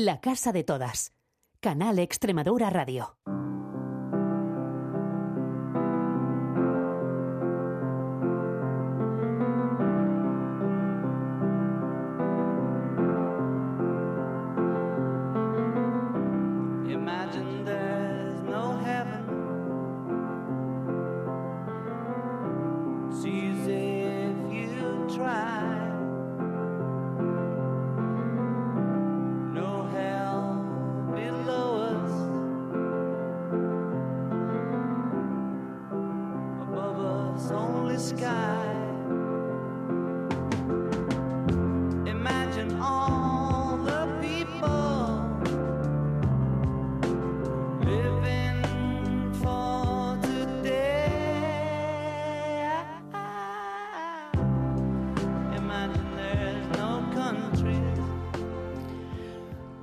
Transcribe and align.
La 0.00 0.20
Casa 0.20 0.52
de 0.52 0.62
Todas. 0.62 1.12
Canal 1.58 1.98
Extremadura 1.98 2.70
Radio. 2.70 3.16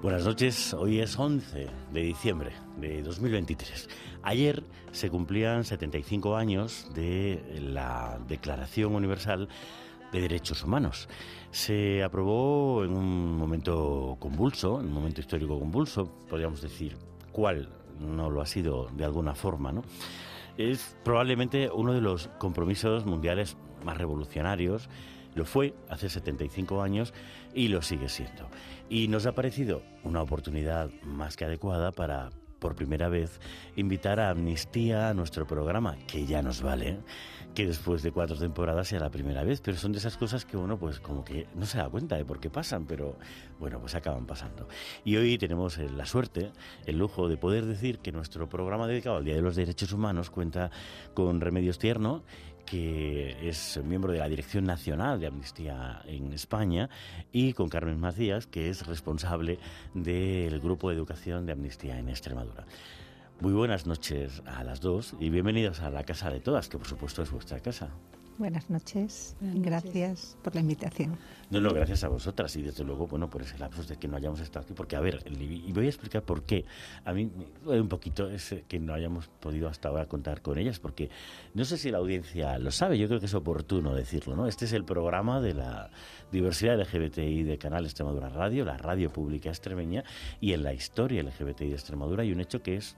Buenas 0.06 0.24
noches, 0.24 0.72
hoy 0.76 1.00
es 1.00 1.18
11 1.18 1.68
de 1.92 2.02
diciembre 2.04 2.52
de 2.78 3.02
2023. 3.02 3.90
Ayer 4.22 4.62
se 4.92 5.10
cumplían 5.10 5.64
75 5.64 6.36
años 6.36 6.88
de 6.94 7.44
la 7.60 8.20
Declaración 8.28 8.94
Universal 8.94 9.50
de 10.12 10.22
Derechos 10.22 10.64
Humanos. 10.64 11.10
Se 11.50 12.04
aprobó 12.04 12.84
en 12.84 12.96
un 12.96 13.36
momento 13.36 14.16
convulso, 14.20 14.80
en 14.80 14.86
un 14.86 14.94
momento 14.94 15.22
histórico 15.22 15.58
convulso, 15.58 16.06
podríamos 16.30 16.62
decir 16.62 16.98
cuál 17.32 17.68
no 18.00 18.30
lo 18.30 18.42
ha 18.42 18.46
sido 18.46 18.88
de 18.96 19.06
alguna 19.06 19.34
forma, 19.34 19.72
¿no? 19.72 19.82
Es 20.56 20.96
probablemente 21.04 21.72
uno 21.74 21.94
de 21.94 22.02
los 22.02 22.28
compromisos 22.38 23.08
mundiales 23.08 23.58
más 23.84 23.98
revolucionarios. 23.98 24.88
Lo 25.36 25.46
fue 25.46 25.74
hace 25.90 26.10
75 26.10 26.82
años 26.82 27.14
y 27.54 27.68
lo 27.68 27.82
sigue 27.82 28.10
siendo. 28.10 28.50
Y 28.90 29.10
nos 29.10 29.26
ha 29.26 29.34
parecido 29.34 29.84
una 30.04 30.22
oportunidad 30.22 30.90
más 31.04 31.36
que 31.36 31.46
adecuada 31.46 31.92
para, 31.92 32.32
por 32.60 32.76
primera 32.76 33.10
vez, 33.10 33.40
invitar 33.76 34.20
a 34.20 34.30
Amnistía 34.30 35.10
a 35.10 35.14
nuestro 35.14 35.46
programa, 35.46 35.98
que 36.08 36.26
ya 36.26 36.42
nos 36.42 36.62
vale, 36.62 37.00
que 37.54 37.66
después 37.66 38.04
de 38.04 38.12
cuatro 38.12 38.38
temporadas 38.38 38.90
sea 38.90 39.00
la 39.00 39.10
primera 39.10 39.44
vez, 39.44 39.62
pero 39.62 39.78
son 39.78 39.92
de 39.94 40.00
esas 40.00 40.18
cosas 40.18 40.46
que 40.46 40.58
uno 40.58 40.78
pues 40.78 41.00
como 41.00 41.24
que 41.24 41.48
no 41.56 41.66
se 41.66 41.78
da 41.78 41.90
cuenta 41.90 42.18
de 42.18 42.26
por 42.26 42.40
qué 42.40 42.50
pasan, 42.50 42.86
pero 42.86 43.18
bueno, 43.60 43.80
pues 43.80 43.96
acaban 43.96 44.26
pasando. 44.26 44.68
Y 45.04 45.16
hoy 45.16 45.38
tenemos 45.38 45.78
eh, 45.78 45.90
la 45.90 46.06
suerte, 46.06 46.52
el 46.86 46.98
lujo 46.98 47.30
de 47.30 47.38
poder 47.38 47.66
decir 47.66 48.00
que 48.00 48.12
nuestro 48.12 48.50
programa 48.50 48.88
dedicado 48.88 49.18
al 49.18 49.26
Día 49.26 49.36
de 49.36 49.42
los 49.42 49.56
Derechos 49.56 49.94
Humanos 49.94 50.30
cuenta 50.30 50.70
con 51.14 51.40
Remedios 51.40 51.80
Tierno, 51.80 52.24
que 52.66 53.48
es 53.48 53.80
miembro 53.84 54.12
de 54.12 54.20
la 54.20 54.28
Dirección 54.28 54.66
Nacional 54.66 55.20
de 55.20 55.28
Amnistía 55.28 56.02
en 56.06 56.34
España, 56.34 56.90
y 57.32 57.54
con 57.54 57.70
Carmen 57.70 58.00
Macías, 58.00 58.48
que 58.48 58.70
es 58.70 58.86
responsable 58.88 59.60
del 59.94 60.60
Grupo 60.60 60.90
de 60.90 60.96
Educación 60.96 61.46
de 61.46 61.54
Amnistía 61.54 62.00
en 62.00 62.10
Extremadura. 62.10 62.66
Muy 63.40 63.54
buenas 63.54 63.86
noches 63.86 64.42
a 64.46 64.64
las 64.64 64.80
dos 64.80 65.14
y 65.20 65.30
bienvenidos 65.30 65.82
a 65.82 65.90
la 65.90 66.04
Casa 66.04 66.30
de 66.30 66.40
Todas, 66.40 66.70
que 66.70 66.78
por 66.78 66.88
supuesto 66.88 67.22
es 67.22 67.32
vuestra 67.32 67.60
casa. 67.60 67.90
Buenas 68.38 68.70
noches, 68.70 69.38
gracias 69.40 70.38
por 70.44 70.56
la 70.56 70.60
invitación. 70.60 71.18
No, 71.50 71.62
no, 71.62 71.74
gracias 71.74 72.04
a 72.04 72.10
vosotras 72.10 72.54
y 72.58 72.62
desde 72.64 72.84
luego, 72.84 73.08
bueno, 73.08 73.30
por 73.30 73.42
ese 73.42 73.58
lapsus 73.58 73.88
de 73.88 73.96
que 73.96 74.10
no 74.10 74.18
hayamos 74.18 74.42
estado 74.42 74.66
aquí, 74.66 74.74
porque 74.74 74.98
a 74.98 75.00
ver, 75.00 75.24
y 75.40 75.72
voy 75.72 75.86
a 75.86 75.88
explicar 75.88 76.22
por 76.22 76.44
qué. 76.44 76.66
A 77.06 77.14
mí 77.14 77.32
un 77.66 77.88
poquito 77.88 78.30
es 78.30 78.54
que 78.68 78.78
no 78.78 78.94
hayamos 78.94 79.30
podido 79.40 79.70
hasta 79.70 79.88
ahora 79.88 80.08
contar 80.08 80.42
con 80.42 80.58
ellas, 80.58 80.80
porque 80.80 81.10
no 81.54 81.64
sé 81.64 81.78
si 81.78 81.92
la 81.92 82.00
audiencia 82.00 82.60
lo 82.60 82.72
sabe, 82.72 82.98
yo 82.98 83.08
creo 83.08 83.22
que 83.22 83.28
es 83.28 83.34
oportuno 83.34 83.96
decirlo, 83.96 84.36
¿no? 84.36 84.48
Este 84.48 84.66
es 84.66 84.74
el 84.74 84.84
programa 84.84 85.40
de 85.40 85.54
la 85.54 85.90
diversidad 86.30 86.78
LGBTI 86.78 87.44
de 87.44 87.58
Canal 87.58 87.86
Extremadura 87.86 88.28
Radio, 88.28 88.66
la 88.66 88.78
radio 88.78 89.14
pública 89.14 89.48
extremeña, 89.48 90.04
y 90.42 90.52
en 90.52 90.64
la 90.64 90.74
historia 90.74 91.24
LGBTI 91.24 91.70
de 91.70 91.76
Extremadura 91.76 92.24
hay 92.24 92.34
un 92.34 92.42
hecho 92.42 92.62
que 92.62 92.76
es 92.76 92.98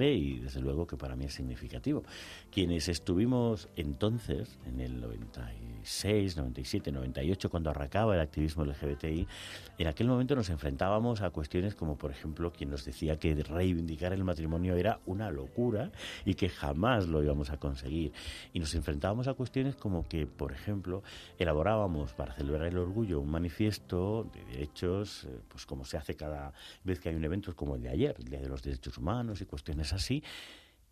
y 0.00 0.38
desde 0.38 0.60
luego 0.60 0.86
que 0.86 0.96
para 0.96 1.16
mí 1.16 1.24
es 1.26 1.34
significativo. 1.34 2.02
Quienes 2.50 2.88
estuvimos 2.88 3.68
entonces, 3.76 4.58
en 4.66 4.80
el 4.80 5.00
96, 5.00 6.36
97, 6.36 6.92
98, 6.92 7.50
cuando 7.50 7.70
arrancaba 7.70 8.14
el 8.14 8.20
activismo 8.20 8.64
LGBTI, 8.64 9.26
en 9.78 9.86
aquel 9.86 10.08
momento 10.08 10.34
nos 10.34 10.48
enfrentábamos 10.50 11.20
a 11.22 11.30
cuestiones 11.30 11.74
como, 11.74 11.96
por 11.96 12.10
ejemplo, 12.10 12.52
quien 12.52 12.70
nos 12.70 12.84
decía 12.84 13.18
que 13.18 13.34
reivindicar 13.34 14.12
el 14.12 14.24
matrimonio 14.24 14.76
era 14.76 15.00
una 15.06 15.30
locura 15.30 15.90
y 16.24 16.34
que 16.34 16.48
jamás 16.48 17.06
lo 17.06 17.22
íbamos 17.22 17.50
a 17.50 17.58
conseguir. 17.58 18.12
Y 18.52 18.60
nos 18.60 18.74
enfrentábamos 18.74 19.28
a 19.28 19.34
cuestiones 19.34 19.76
como 19.76 20.08
que, 20.08 20.26
por 20.26 20.52
ejemplo, 20.52 21.02
elaborábamos 21.38 22.14
para 22.14 22.32
celebrar 22.34 22.68
el 22.68 22.78
orgullo 22.78 23.20
un 23.20 23.30
manifiesto 23.30 24.28
de 24.32 24.44
derechos, 24.44 25.24
eh, 25.24 25.40
pues 25.48 25.66
como 25.66 25.84
se 25.84 25.96
hace 25.96 26.14
cada 26.14 26.52
vez 26.84 27.00
que 27.00 27.08
hay 27.08 27.16
un 27.16 27.24
evento 27.24 27.54
como 27.54 27.76
el 27.76 27.82
de 27.82 27.90
ayer, 27.90 28.16
el 28.18 28.24
Día 28.24 28.40
de 28.40 28.48
los 28.48 28.62
Derechos 28.62 28.96
Humanos 28.98 29.40
y 29.40 29.47
cuestiones 29.48 29.92
así. 29.92 30.22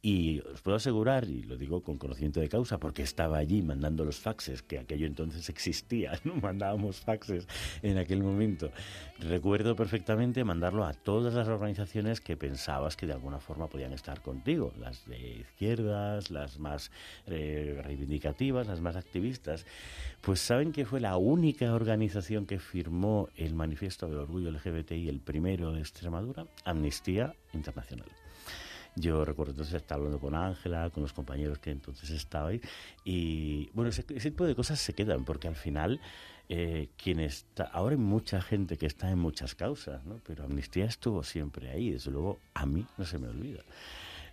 Y 0.03 0.39
os 0.53 0.61
puedo 0.61 0.77
asegurar, 0.77 1.25
y 1.25 1.43
lo 1.43 1.57
digo 1.57 1.83
con 1.83 1.99
conocimiento 1.99 2.39
de 2.39 2.49
causa, 2.49 2.79
porque 2.79 3.03
estaba 3.03 3.39
allí 3.39 3.61
mandando 3.63 4.05
los 4.05 4.21
faxes, 4.21 4.63
que 4.63 4.79
aquello 4.79 5.05
entonces 5.05 5.49
existía, 5.49 6.21
no 6.23 6.35
mandábamos 6.41 7.01
faxes 7.01 7.49
en 7.83 7.99
aquel 7.99 8.23
momento. 8.23 8.71
Recuerdo 9.19 9.75
perfectamente 9.75 10.45
mandarlo 10.45 10.85
a 10.85 10.93
todas 10.93 11.35
las 11.35 11.49
organizaciones 11.49 12.21
que 12.21 12.37
pensabas 12.37 12.97
que 12.97 13.07
de 13.07 13.15
alguna 13.15 13.41
forma 13.41 13.67
podían 13.67 13.93
estar 13.93 14.21
contigo, 14.23 14.73
las 14.79 15.05
de 15.07 15.39
izquierdas, 15.41 16.31
las 16.31 16.61
más 16.61 16.93
eh, 17.27 17.81
reivindicativas, 17.83 18.69
las 18.69 18.81
más 18.81 18.95
activistas. 18.95 19.67
Pues 20.21 20.39
saben 20.39 20.71
que 20.71 20.85
fue 20.85 21.01
la 21.01 21.17
única 21.17 21.75
organización 21.75 22.47
que 22.47 22.61
firmó 22.61 23.29
el 23.35 23.55
manifiesto 23.55 24.07
del 24.07 24.19
orgullo 24.19 24.53
LGBTI, 24.53 25.09
el 25.09 25.19
primero 25.19 25.73
de 25.73 25.81
Extremadura, 25.81 26.47
Amnistía 26.65 27.35
Internacional. 27.53 28.07
Yo 28.99 29.27
recuerdo 29.27 29.53
entonces 29.53 29.75
estar 29.75 29.99
hablando 29.99 30.19
con 30.19 30.35
Ángela, 30.35 30.89
con 30.89 31.03
los 31.03 31.13
compañeros 31.13 31.59
que 31.59 31.71
entonces 31.71 32.09
estabais, 32.11 32.63
y 33.05 33.69
bueno, 33.75 33.91
ese, 33.91 34.05
ese 34.09 34.31
tipo 34.31 34.47
de 34.47 34.55
cosas 34.55 34.81
se 34.81 34.95
quedan, 34.95 35.25
porque 35.25 35.49
al 35.49 35.55
final, 35.55 36.01
eh, 36.49 36.89
quien 36.97 37.21
está, 37.21 37.65
ahora 37.65 37.95
hay 37.95 38.01
mucha 38.01 38.41
gente 38.41 38.79
que 38.79 38.87
está 38.87 39.11
en 39.11 39.19
muchas 39.19 39.55
causas, 39.55 40.03
¿no? 40.07 40.19
pero 40.27 40.45
Amnistía 40.45 40.87
estuvo 40.87 41.23
siempre 41.23 41.71
ahí, 41.71 41.91
desde 41.91 42.11
luego 42.11 42.39
a 42.55 42.65
mí 42.65 42.87
no 42.97 43.05
se 43.05 43.19
me 43.19 43.29
olvida. 43.29 43.63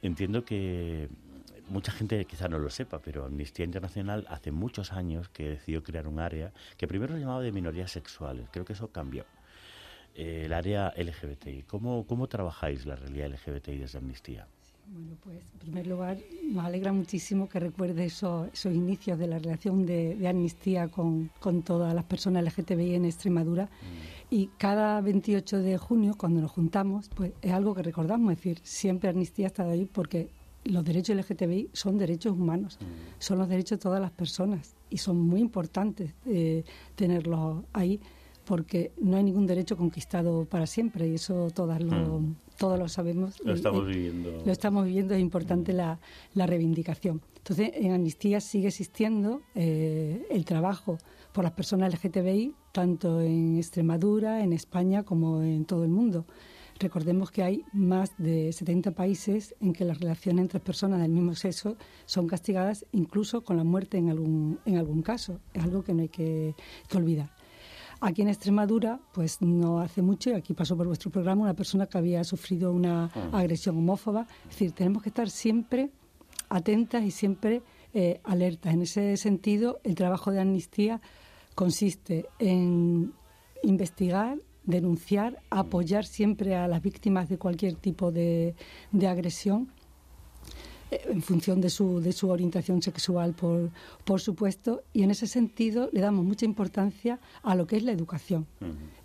Entiendo 0.02 0.46
que 0.46 1.10
mucha 1.68 1.92
gente 1.92 2.24
quizá 2.24 2.48
no 2.48 2.58
lo 2.58 2.70
sepa, 2.70 3.00
pero 3.00 3.26
Amnistía 3.26 3.66
Internacional 3.66 4.26
hace 4.30 4.52
muchos 4.52 4.94
años 4.94 5.28
que 5.28 5.50
decidió 5.50 5.84
crear 5.84 6.08
un 6.08 6.20
área 6.20 6.54
que 6.78 6.88
primero 6.88 7.16
se 7.16 7.20
llamaba 7.20 7.42
de 7.42 7.52
minorías 7.52 7.92
sexuales, 7.92 8.48
creo 8.50 8.64
que 8.64 8.74
eso 8.74 8.94
cambió. 8.94 9.26
Eh, 10.16 10.44
el 10.46 10.54
área 10.54 10.94
LGBTI. 10.96 11.64
¿Cómo, 11.64 12.06
¿Cómo 12.06 12.28
trabajáis 12.28 12.86
la 12.86 12.96
realidad 12.96 13.32
LGBTI 13.32 13.78
desde 13.78 13.98
Amnistía? 13.98 14.48
Bueno, 14.88 15.18
pues 15.24 15.38
en 15.54 15.60
primer 15.60 15.88
lugar 15.88 16.18
nos 16.44 16.66
alegra 16.66 16.92
muchísimo 16.92 17.50
que 17.50 17.60
recuerde 17.60 18.06
esos, 18.06 18.50
esos 18.54 18.74
inicios 18.74 19.18
de 19.18 19.28
la 19.28 19.40
relación 19.40 19.86
de, 19.86 20.16
de 20.16 20.28
amnistía 20.28 20.88
con, 20.88 21.32
con, 21.40 21.64
todas 21.64 21.94
las 21.94 22.04
personas 22.04 22.44
LGTBI 22.44 22.96
en 22.96 23.06
Extremadura. 23.06 23.66
Mm. 23.66 24.36
Y 24.36 24.48
cada 24.58 25.00
28 25.02 25.60
de 25.60 25.78
junio, 25.78 26.16
cuando 26.18 26.42
nos 26.42 26.52
juntamos, 26.52 27.10
pues 27.16 27.32
es 27.42 27.52
algo 27.52 27.74
que 27.74 27.84
recordamos, 27.84 28.32
es 28.34 28.38
decir, 28.38 28.60
siempre 28.64 29.10
Amnistía 29.10 29.46
ha 29.46 29.48
estado 29.48 29.72
ahí 29.72 29.86
porque 29.86 30.30
los 30.66 30.84
derechos 30.84 31.16
LGTBI 31.16 31.70
son 31.74 31.98
derechos 31.98 32.34
humanos, 32.34 32.78
mm. 32.80 33.20
son 33.20 33.38
los 33.38 33.50
derechos 33.50 33.80
de 33.80 33.84
todas 33.84 34.02
las 34.02 34.12
personas 34.12 34.76
y 34.90 34.98
son 34.98 35.20
muy 35.20 35.42
importantes 35.42 36.14
eh, 36.26 36.64
tenerlos 36.96 37.64
ahí 37.74 38.00
porque 38.46 38.92
no 39.00 39.18
hay 39.18 39.24
ningún 39.24 39.48
derecho 39.48 39.78
conquistado 39.78 40.46
para 40.46 40.68
siempre 40.68 41.08
y 41.08 41.16
eso 41.16 41.50
todas 41.52 41.82
lo, 41.82 42.20
mm. 42.20 42.36
Todos 42.58 42.80
lo 42.80 42.88
sabemos. 42.88 43.40
Lo 43.44 43.54
estamos 43.54 43.86
viviendo. 43.86 44.42
Lo 44.46 44.52
estamos 44.52 44.86
viviendo, 44.86 45.14
es 45.14 45.22
importante 45.22 45.74
mm. 45.74 45.78
la, 45.78 46.00
la, 46.34 46.46
reivindicación. 46.46 47.22
Entonces, 47.38 47.72
en 47.74 47.92
Amnistía 47.92 48.40
sigue 48.40 48.70
existiendo 48.70 49.42
eh, 49.56 50.26
el 50.30 50.46
trabajo 50.46 50.98
por 51.34 51.44
las 51.44 51.54
personas 51.54 51.94
LGTBI, 51.94 52.54
tanto 52.72 53.22
en 53.22 53.58
Extremadura, 53.58 54.44
en 54.44 54.54
España, 54.54 55.04
como 55.04 55.42
en 55.42 55.66
todo 55.66 55.84
el 55.84 55.90
mundo. 55.90 56.26
Recordemos 56.80 57.32
que 57.32 57.44
hay 57.44 57.64
más 57.72 58.12
de 58.18 58.52
70 58.52 58.92
países 58.92 59.56
en 59.60 59.74
que 59.74 59.86
las 59.86 60.00
relaciones 60.00 60.42
entre 60.42 60.60
personas 60.60 61.02
del 61.02 61.12
mismo 61.12 61.36
sexo 61.36 61.78
son 62.06 62.28
castigadas 62.28 62.86
incluso 62.92 63.44
con 63.44 63.58
la 63.58 63.64
muerte 63.64 63.98
en 63.98 64.10
algún, 64.10 64.60
en 64.66 64.78
algún 64.78 65.02
caso. 65.02 65.40
Es 65.54 65.64
algo 65.64 65.84
que 65.84 65.94
no 65.94 66.02
hay 66.02 66.10
que, 66.10 66.56
que 66.90 66.98
olvidar. 66.98 67.33
Aquí 68.06 68.22
en 68.22 68.28
Extremadura, 68.28 69.00
pues 69.14 69.42
no 69.42 69.80
hace 69.80 70.02
mucho, 70.02 70.30
y 70.30 70.34
aquí 70.34 70.54
pasó 70.54 70.76
por 70.76 70.88
vuestro 70.88 71.10
programa, 71.10 71.44
una 71.44 71.54
persona 71.54 71.86
que 71.86 71.98
había 71.98 72.26
sufrido 72.26 72.74
una 72.74 73.06
agresión 73.32 73.78
homófoba. 73.78 74.28
Es 74.44 74.50
decir, 74.50 74.74
tenemos 74.74 75.04
que 75.04 75.08
estar 75.08 75.30
siempre 75.30 75.90
atentas 76.50 77.02
y 77.06 77.12
siempre 77.12 77.62
eh, 77.94 78.20
alertas. 78.26 78.74
En 78.74 78.82
ese 78.82 79.16
sentido, 79.16 79.80
el 79.86 79.96
trabajo 79.96 80.32
de 80.32 80.42
amnistía 80.42 81.00
consiste 81.56 82.26
en 82.40 83.14
investigar, 83.64 84.38
denunciar, 84.66 85.40
apoyar 85.50 86.04
siempre 86.04 86.58
a 86.58 86.68
las 86.68 86.82
víctimas 86.82 87.30
de 87.30 87.38
cualquier 87.38 87.76
tipo 87.76 88.12
de, 88.12 88.54
de 88.92 89.08
agresión 89.08 89.72
en 91.06 91.22
función 91.22 91.62
de 91.62 91.70
su, 91.70 92.00
de 92.00 92.12
su 92.12 92.30
orientación 92.30 92.82
sexual, 92.82 93.34
por, 93.34 93.72
por 94.04 94.22
supuesto, 94.22 94.84
y 94.94 95.04
en 95.04 95.12
ese 95.12 95.28
sentido 95.28 95.90
le 95.92 96.02
damos 96.02 96.26
mucha 96.26 96.46
importancia 96.46 97.20
a 97.42 97.56
lo 97.56 97.68
que 97.68 97.78
es 97.78 97.84
la 97.84 97.92
educación. 97.92 98.48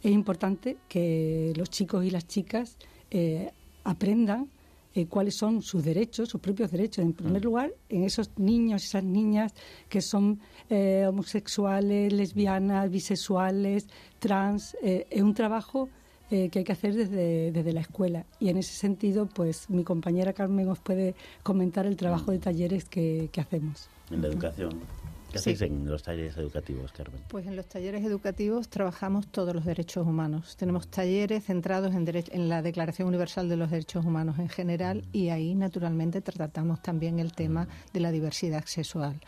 Es 0.02 0.12
importante 0.12 0.76
que 0.88 1.52
los 1.56 1.70
chicos 1.70 2.04
y 2.04 2.10
las 2.10 2.26
chicas 2.26 2.76
eh, 3.10 3.50
aprendan 3.84 4.48
eh, 4.94 5.06
cuáles 5.06 5.36
son 5.36 5.62
sus 5.62 5.84
derechos, 5.84 6.28
sus 6.28 6.40
propios 6.40 6.70
derechos. 6.70 7.04
En 7.04 7.12
primer 7.12 7.44
lugar, 7.44 7.72
en 7.88 8.02
esos 8.04 8.30
niños, 8.36 8.82
esas 8.82 9.04
niñas 9.04 9.54
que 9.88 10.00
son 10.00 10.40
eh, 10.70 11.04
homosexuales, 11.06 12.12
lesbianas, 12.12 12.90
bisexuales, 12.90 13.86
trans, 14.18 14.76
eh, 14.82 15.06
es 15.10 15.22
un 15.22 15.34
trabajo 15.34 15.88
eh, 16.30 16.48
que 16.50 16.60
hay 16.60 16.64
que 16.64 16.72
hacer 16.72 16.94
desde, 16.94 17.52
desde 17.52 17.72
la 17.72 17.80
escuela. 17.80 18.24
Y 18.38 18.48
en 18.48 18.58
ese 18.58 18.72
sentido, 18.72 19.26
pues 19.26 19.70
mi 19.70 19.84
compañera 19.84 20.32
Carmen 20.32 20.68
os 20.68 20.78
puede 20.78 21.14
comentar 21.42 21.86
el 21.86 21.96
trabajo 21.96 22.32
de 22.32 22.38
talleres 22.38 22.84
que, 22.84 23.28
que 23.32 23.40
hacemos. 23.40 23.88
En 24.10 24.22
la 24.22 24.28
educación. 24.28 24.80
¿Qué 25.30 25.38
Sí. 25.38 25.50
hacéis 25.50 25.70
en 25.70 25.84
los 25.90 26.02
talleres 26.02 26.36
educativos, 26.38 26.92
Carmen? 26.92 27.20
Pues 27.28 27.46
en 27.46 27.54
los 27.54 27.66
talleres 27.66 28.04
educativos 28.04 28.68
trabajamos 28.68 29.26
todos 29.28 29.54
los 29.54 29.64
derechos 29.64 30.06
humanos. 30.06 30.56
Tenemos 30.56 30.88
talleres 30.88 31.44
centrados 31.44 31.94
en, 31.94 32.08
en 32.08 32.48
la 32.48 32.62
Declaración 32.62 33.08
Universal 33.08 33.48
de 33.48 33.56
los 33.56 33.70
Derechos 33.70 34.04
Humanos 34.06 34.38
en 34.38 34.48
general 34.48 35.04
y 35.12 35.28
ahí 35.28 35.54
naturalmente 35.54 36.22
tratamos 36.22 36.80
también 36.82 37.18
el 37.18 37.32
tema 37.32 37.68
de 37.92 38.00
la 38.00 38.10
diversidad 38.10 38.64
sexual. 38.64 39.20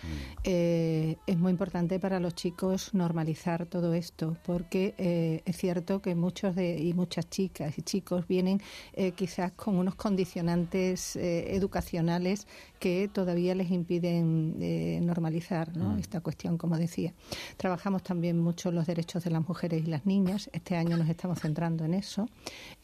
Eh, 0.44 1.16
es 1.26 1.38
muy 1.38 1.50
importante 1.52 2.00
para 2.00 2.18
los 2.18 2.34
chicos 2.34 2.94
normalizar 2.94 3.66
todo 3.66 3.92
esto 3.92 4.36
porque 4.46 4.94
eh, 4.96 5.42
es 5.44 5.56
cierto 5.56 6.00
que 6.00 6.14
muchos 6.14 6.54
de, 6.54 6.78
y 6.78 6.94
muchas 6.94 7.28
chicas 7.28 7.76
y 7.78 7.82
chicos 7.82 8.26
vienen 8.26 8.60
eh, 8.94 9.12
quizás 9.12 9.52
con 9.52 9.76
unos 9.76 9.96
condicionantes 9.96 11.16
educacionales 11.16 12.46
que 12.78 13.08
todavía 13.12 13.54
les 13.54 13.70
impiden 13.70 15.04
normalizar 15.04 15.76
¿no? 15.76 15.89
Esta 15.98 16.20
cuestión, 16.20 16.56
como 16.58 16.76
decía. 16.78 17.12
Trabajamos 17.56 18.02
también 18.02 18.38
mucho 18.38 18.70
los 18.70 18.86
derechos 18.86 19.24
de 19.24 19.30
las 19.30 19.46
mujeres 19.48 19.82
y 19.84 19.86
las 19.90 20.06
niñas. 20.06 20.48
Este 20.52 20.76
año 20.76 20.96
nos 20.96 21.08
estamos 21.08 21.40
centrando 21.40 21.84
en 21.84 21.94
eso. 21.94 22.28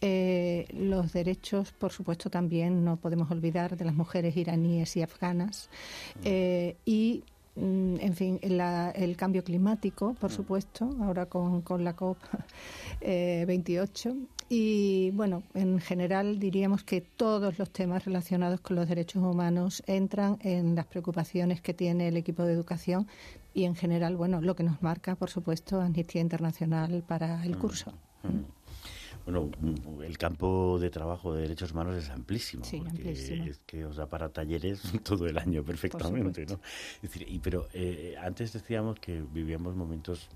Eh, 0.00 0.66
los 0.72 1.12
derechos, 1.12 1.72
por 1.72 1.92
supuesto, 1.92 2.30
también 2.30 2.84
no 2.84 2.96
podemos 2.96 3.30
olvidar 3.30 3.76
de 3.76 3.84
las 3.84 3.94
mujeres 3.94 4.36
iraníes 4.36 4.96
y 4.96 5.02
afganas. 5.02 5.70
Eh, 6.24 6.76
y 6.84 7.22
mm, 7.56 7.96
en 8.00 8.14
fin, 8.14 8.40
la- 8.42 8.90
el 8.90 9.16
cambio 9.16 9.42
climático, 9.44 10.14
por 10.20 10.30
supuesto, 10.30 10.90
ahora 11.00 11.26
con, 11.26 11.62
con 11.62 11.84
la 11.84 11.94
COP 11.94 12.18
eh, 13.00 13.44
28. 13.46 14.14
Y 14.48 15.10
bueno, 15.10 15.42
en 15.54 15.80
general 15.80 16.38
diríamos 16.38 16.84
que 16.84 17.00
todos 17.00 17.58
los 17.58 17.70
temas 17.70 18.04
relacionados 18.04 18.60
con 18.60 18.76
los 18.76 18.88
derechos 18.88 19.22
humanos 19.22 19.82
entran 19.86 20.38
en 20.40 20.76
las 20.76 20.86
preocupaciones 20.86 21.60
que 21.60 21.74
tiene 21.74 22.08
el 22.08 22.16
equipo 22.16 22.44
de 22.44 22.52
educación 22.52 23.08
y 23.54 23.64
en 23.64 23.74
general, 23.74 24.16
bueno, 24.16 24.40
lo 24.40 24.54
que 24.54 24.62
nos 24.62 24.82
marca, 24.82 25.16
por 25.16 25.30
supuesto, 25.30 25.80
Amnistía 25.80 26.20
Internacional 26.20 27.02
para 27.06 27.44
el 27.44 27.58
curso. 27.58 27.92
Bueno, 29.24 29.50
mm, 29.60 30.02
el 30.02 30.18
campo 30.18 30.78
de 30.78 30.88
trabajo 30.88 31.34
de 31.34 31.42
derechos 31.42 31.72
humanos 31.72 31.96
es 31.96 32.10
amplísimo. 32.10 32.64
Sí, 32.64 32.76
porque 32.76 32.90
amplísimo. 32.90 33.44
Es 33.46 33.58
que 33.66 33.84
os 33.84 33.96
da 33.96 34.06
para 34.06 34.28
talleres 34.28 34.80
todo 35.02 35.26
el 35.26 35.36
año 35.38 35.64
perfectamente. 35.64 36.46
¿no? 36.46 36.60
Es 37.02 37.02
decir, 37.02 37.26
y, 37.28 37.40
pero 37.40 37.66
eh, 37.74 38.14
antes 38.22 38.52
decíamos 38.52 39.00
que 39.00 39.24
vivíamos 39.32 39.74
momentos, 39.74 40.28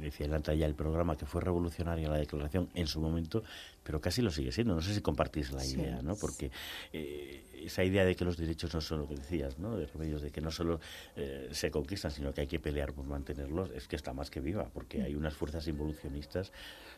decía 0.00 0.26
delante 0.26 0.56
ya 0.56 0.66
el 0.66 0.74
programa, 0.74 1.16
que 1.16 1.26
fue 1.26 1.40
revolucionaria 1.40 2.08
la 2.08 2.16
declaración 2.18 2.68
en 2.74 2.86
su 2.86 3.00
momento, 3.00 3.42
pero 3.82 4.00
casi 4.00 4.22
lo 4.22 4.30
sigue 4.30 4.52
siendo. 4.52 4.74
No 4.74 4.82
sé 4.82 4.94
si 4.94 5.00
compartís 5.00 5.52
la 5.52 5.60
Sí. 5.60 5.74
idea, 5.80 6.02
¿no? 6.02 6.16
Porque 6.16 6.50
eh, 6.92 7.44
esa 7.64 7.84
idea 7.84 8.04
de 8.04 8.16
que 8.16 8.24
los 8.24 8.36
derechos 8.36 8.72
no 8.74 8.80
son 8.80 9.00
lo 9.00 9.08
que 9.08 9.16
decías, 9.16 9.58
¿no? 9.58 9.76
De 9.76 9.86
remedios, 9.86 10.22
de 10.22 10.30
que 10.30 10.40
no 10.40 10.50
solo 10.50 10.80
eh, 11.16 11.48
se 11.52 11.70
conquistan, 11.70 12.10
sino 12.10 12.32
que 12.32 12.40
hay 12.42 12.46
que 12.46 12.58
pelear 12.60 12.92
por 12.92 13.04
mantenerlos, 13.04 13.70
es 13.70 13.86
que 13.88 13.96
está 13.96 14.12
más 14.12 14.30
que 14.30 14.40
viva, 14.40 14.68
porque 14.72 15.02
hay 15.02 15.14
unas 15.14 15.34
fuerzas 15.34 15.66
involucionistas 15.68 16.52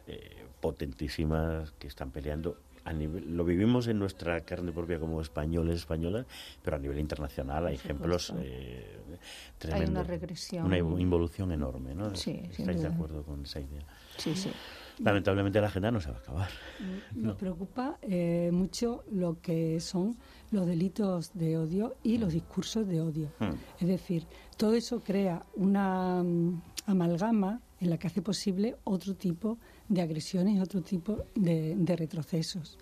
eh, 0.06 0.44
potentísimas 0.60 1.72
que 1.78 1.86
están 1.86 2.10
peleando. 2.10 2.58
A 2.84 2.92
nivel, 2.92 3.36
lo 3.36 3.44
vivimos 3.44 3.86
en 3.86 3.98
nuestra 3.98 4.40
carne 4.40 4.72
propia 4.72 4.98
como 4.98 5.20
españoles, 5.20 5.76
españolas, 5.76 6.26
pero 6.62 6.76
a 6.76 6.80
nivel 6.80 6.98
internacional 6.98 7.66
hay 7.66 7.76
ejemplos 7.76 8.32
eh, 8.36 8.84
Hay 9.12 9.18
tremendos. 9.58 9.90
una 9.90 10.02
regresión. 10.02 10.66
Una 10.66 10.78
invo- 10.78 11.00
involución 11.00 11.52
enorme, 11.52 11.94
¿no? 11.94 12.14
Sí, 12.16 12.40
¿Estáis 12.50 12.82
de 12.82 12.88
acuerdo 12.88 13.22
con 13.22 13.42
esa 13.44 13.60
idea? 13.60 13.84
Sí, 14.16 14.34
sí. 14.34 14.50
Lamentablemente 14.98 15.60
la 15.60 15.68
agenda 15.68 15.90
no 15.92 16.00
se 16.00 16.10
va 16.10 16.16
a 16.16 16.20
acabar. 16.20 16.48
Nos 17.14 17.36
preocupa 17.36 17.98
eh, 18.02 18.50
mucho 18.52 19.04
lo 19.12 19.40
que 19.40 19.78
son 19.80 20.16
los 20.50 20.66
delitos 20.66 21.30
de 21.34 21.56
odio 21.58 21.94
y 22.02 22.18
los 22.18 22.32
discursos 22.32 22.86
de 22.88 23.00
odio. 23.00 23.28
Hmm. 23.38 23.52
Es 23.80 23.86
decir, 23.88 24.26
todo 24.56 24.74
eso 24.74 25.00
crea 25.00 25.44
una 25.54 26.22
mm, 26.22 26.60
amalgama 26.86 27.60
en 27.80 27.90
la 27.90 27.96
que 27.98 28.06
hace 28.08 28.22
posible 28.22 28.76
otro 28.84 29.14
tipo 29.14 29.54
de 29.54 29.62
agresiones, 30.00 30.60
otro 30.60 30.82
tipo 30.82 31.24
de, 31.34 31.74
de 31.76 31.96
retrocesos. 31.96 32.78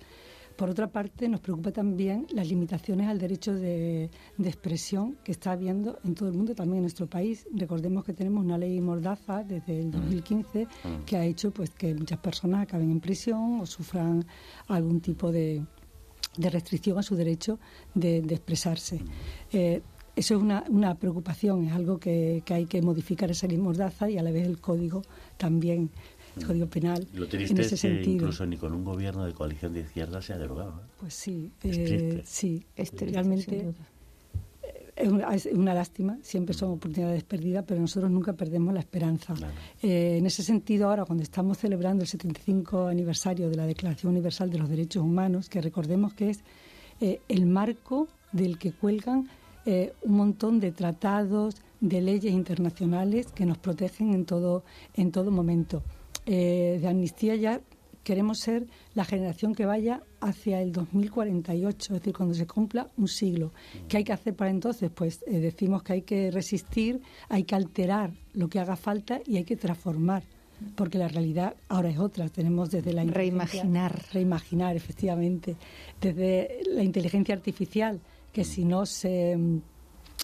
Por 0.60 0.68
otra 0.68 0.88
parte, 0.88 1.26
nos 1.26 1.40
preocupa 1.40 1.72
también 1.72 2.26
las 2.34 2.46
limitaciones 2.46 3.08
al 3.08 3.18
derecho 3.18 3.54
de, 3.54 4.10
de 4.36 4.48
expresión 4.48 5.16
que 5.24 5.32
está 5.32 5.52
habiendo 5.52 5.98
en 6.04 6.14
todo 6.14 6.28
el 6.28 6.34
mundo, 6.34 6.54
también 6.54 6.76
en 6.76 6.82
nuestro 6.82 7.06
país. 7.06 7.46
Recordemos 7.50 8.04
que 8.04 8.12
tenemos 8.12 8.44
una 8.44 8.58
ley 8.58 8.78
mordaza 8.82 9.42
desde 9.42 9.80
el 9.80 9.90
2015 9.90 10.68
que 11.06 11.16
ha 11.16 11.24
hecho 11.24 11.50
pues 11.50 11.70
que 11.70 11.94
muchas 11.94 12.18
personas 12.18 12.64
acaben 12.64 12.90
en 12.90 13.00
prisión 13.00 13.60
o 13.60 13.64
sufran 13.64 14.26
algún 14.68 15.00
tipo 15.00 15.32
de, 15.32 15.64
de 16.36 16.50
restricción 16.50 16.98
a 16.98 17.02
su 17.02 17.16
derecho 17.16 17.58
de, 17.94 18.20
de 18.20 18.34
expresarse. 18.34 19.00
Eh, 19.52 19.80
eso 20.14 20.34
es 20.34 20.42
una, 20.42 20.64
una 20.68 20.94
preocupación, 20.96 21.64
es 21.64 21.72
algo 21.72 21.98
que, 21.98 22.42
que 22.44 22.52
hay 22.52 22.66
que 22.66 22.82
modificar 22.82 23.30
esa 23.30 23.46
ley 23.46 23.56
mordaza 23.56 24.10
y 24.10 24.18
a 24.18 24.22
la 24.22 24.30
vez 24.30 24.46
el 24.46 24.60
código 24.60 25.02
también, 25.38 25.90
el 26.36 26.46
código 26.46 26.66
penal. 26.66 27.06
Lo 27.14 27.24
en 27.24 27.30
triste 27.30 27.62
ese 27.62 27.74
es 27.74 27.80
que 27.82 27.88
sentido. 27.88 28.12
incluso 28.12 28.46
ni 28.46 28.56
con 28.56 28.72
un 28.72 28.84
gobierno 28.84 29.24
de 29.24 29.32
coalición 29.32 29.72
de 29.72 29.80
izquierda 29.80 30.20
se 30.22 30.32
ha 30.32 30.38
derogado. 30.38 30.70
¿eh? 30.82 30.88
Pues 31.00 31.14
sí, 31.14 31.52
Es 31.62 31.76
eh, 31.78 31.84
triste. 31.84 32.22
sí, 32.24 32.66
Es 32.76 32.90
triste, 32.90 33.06
realmente 33.14 33.62
duda. 33.64 33.88
es 34.96 35.08
una, 35.08 35.34
es 35.34 35.46
una 35.46 35.72
lástima, 35.74 36.18
siempre 36.22 36.54
son 36.54 36.72
oportunidades 36.72 37.24
perdidas, 37.24 37.64
pero 37.66 37.80
nosotros 37.80 38.10
nunca 38.10 38.32
perdemos 38.34 38.74
la 38.74 38.80
esperanza. 38.80 39.34
Claro. 39.34 39.54
Eh, 39.82 40.18
en 40.18 40.26
ese 40.26 40.42
sentido, 40.42 40.88
ahora 40.90 41.04
cuando 41.04 41.22
estamos 41.22 41.58
celebrando 41.58 42.02
el 42.02 42.08
75 42.08 42.86
aniversario 42.86 43.48
de 43.48 43.56
la 43.56 43.66
Declaración 43.66 44.12
Universal 44.12 44.50
de 44.50 44.58
los 44.58 44.68
Derechos 44.68 45.02
Humanos, 45.02 45.48
que 45.48 45.60
recordemos 45.62 46.12
que 46.14 46.30
es 46.30 46.40
eh, 47.00 47.20
el 47.28 47.46
marco 47.46 48.08
del 48.32 48.58
que 48.58 48.72
cuelgan 48.72 49.28
eh, 49.66 49.92
un 50.02 50.16
montón 50.16 50.60
de 50.60 50.70
tratados, 50.72 51.56
de 51.80 52.00
leyes 52.02 52.32
internacionales 52.32 53.28
que 53.34 53.46
nos 53.46 53.56
protegen 53.58 54.12
en 54.12 54.26
todo, 54.26 54.64
en 54.94 55.10
todo 55.12 55.30
momento. 55.30 55.82
Eh, 56.26 56.78
de 56.80 56.88
Amnistía 56.88 57.34
ya 57.36 57.60
queremos 58.02 58.38
ser 58.38 58.66
la 58.94 59.04
generación 59.04 59.54
que 59.54 59.66
vaya 59.66 60.02
hacia 60.20 60.60
el 60.62 60.72
2048, 60.72 61.94
es 61.94 62.00
decir, 62.00 62.16
cuando 62.16 62.34
se 62.34 62.46
cumpla 62.46 62.88
un 62.96 63.08
siglo. 63.08 63.52
¿Qué 63.88 63.98
hay 63.98 64.04
que 64.04 64.12
hacer 64.12 64.34
para 64.34 64.50
entonces? 64.50 64.90
Pues 64.90 65.22
eh, 65.26 65.38
decimos 65.38 65.82
que 65.82 65.92
hay 65.94 66.02
que 66.02 66.30
resistir, 66.30 67.00
hay 67.28 67.44
que 67.44 67.54
alterar 67.54 68.12
lo 68.34 68.48
que 68.48 68.58
haga 68.58 68.76
falta 68.76 69.20
y 69.26 69.36
hay 69.36 69.44
que 69.44 69.56
transformar, 69.56 70.22
porque 70.76 70.98
la 70.98 71.08
realidad 71.08 71.54
ahora 71.68 71.90
es 71.90 71.98
otra. 71.98 72.28
Tenemos 72.28 72.70
desde 72.70 72.92
la 72.92 73.04
Reimaginar. 73.04 74.02
reimaginar, 74.12 74.76
efectivamente, 74.76 75.56
desde 76.00 76.60
la 76.68 76.82
inteligencia 76.82 77.34
artificial, 77.34 78.00
que 78.32 78.44
si 78.44 78.64
no 78.64 78.86
se 78.86 79.36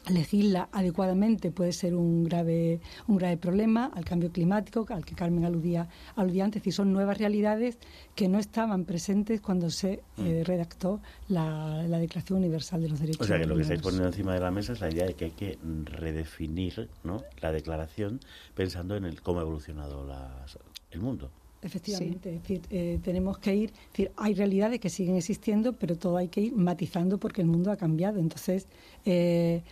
mm, 0.09 0.13
legisla 0.13 0.69
adecuadamente 0.73 1.51
puede 1.51 1.73
ser 1.73 1.95
un 1.95 2.25
grave 2.25 2.81
un 3.09 3.17
grave 3.17 3.37
problema 3.37 3.91
al 3.95 4.05
cambio 4.05 4.31
climático 4.31 4.87
al 4.91 5.05
que 5.05 5.15
Carmen 5.15 5.45
aludía 5.45 5.89
aludía 6.15 6.45
antes 6.45 6.67
y 6.67 6.73
son 6.73 6.93
nuevas 6.93 7.19
realidades 7.19 7.79
que 8.15 8.29
no 8.29 8.39
estaban 8.39 8.85
presentes 8.85 9.41
cuando 9.41 9.71
se 9.71 10.03
eh, 10.19 10.43
redactó 10.45 11.01
la, 11.29 11.83
la 11.89 11.99
Declaración 11.99 12.39
Universal 12.39 12.83
de 12.83 12.89
los 12.89 13.01
Derechos 13.01 13.17
Mm. 13.21 13.23
O 13.23 13.27
sea 13.27 13.39
que 13.39 13.45
lo 13.47 13.55
que 13.57 13.63
Humanos. 13.63 13.71
estáis 13.71 13.83
poniendo 13.83 14.09
encima 14.09 14.35
de 14.35 14.41
la 14.41 14.51
mesa 14.51 14.73
es 14.73 14.81
la 14.81 14.91
idea 14.91 15.07
de 15.07 15.15
que 15.15 15.25
hay 15.27 15.31
que 15.33 15.59
redefinir 15.85 16.89
¿no? 17.05 17.23
la 17.41 17.53
declaración 17.53 18.21
pensando 18.55 18.97
en 18.97 19.05
el 19.05 19.21
cómo 19.23 19.41
ha 19.41 19.43
evolucionado 19.43 20.07
la- 20.07 20.45
el 20.91 21.01
mundo. 21.01 21.31
Efectivamente, 21.63 22.35
es 22.37 22.43
decir, 22.43 22.61
eh, 22.71 23.01
tenemos 23.03 23.39
que 23.39 23.55
ir, 23.57 23.71
es 23.71 23.91
decir, 23.91 24.13
hay 24.17 24.35
realidades 24.35 24.79
que 24.79 24.89
siguen 24.89 25.17
existiendo, 25.17 25.73
pero 25.73 25.97
todo 25.97 26.17
hay 26.17 26.29
que 26.29 26.41
ir 26.43 26.55
matizando 26.55 27.19
porque 27.19 27.41
el 27.41 27.49
mundo 27.49 27.73
ha 27.73 27.77
cambiado. 27.77 28.21
Entonces, 28.21 28.69
eh, 29.05 29.63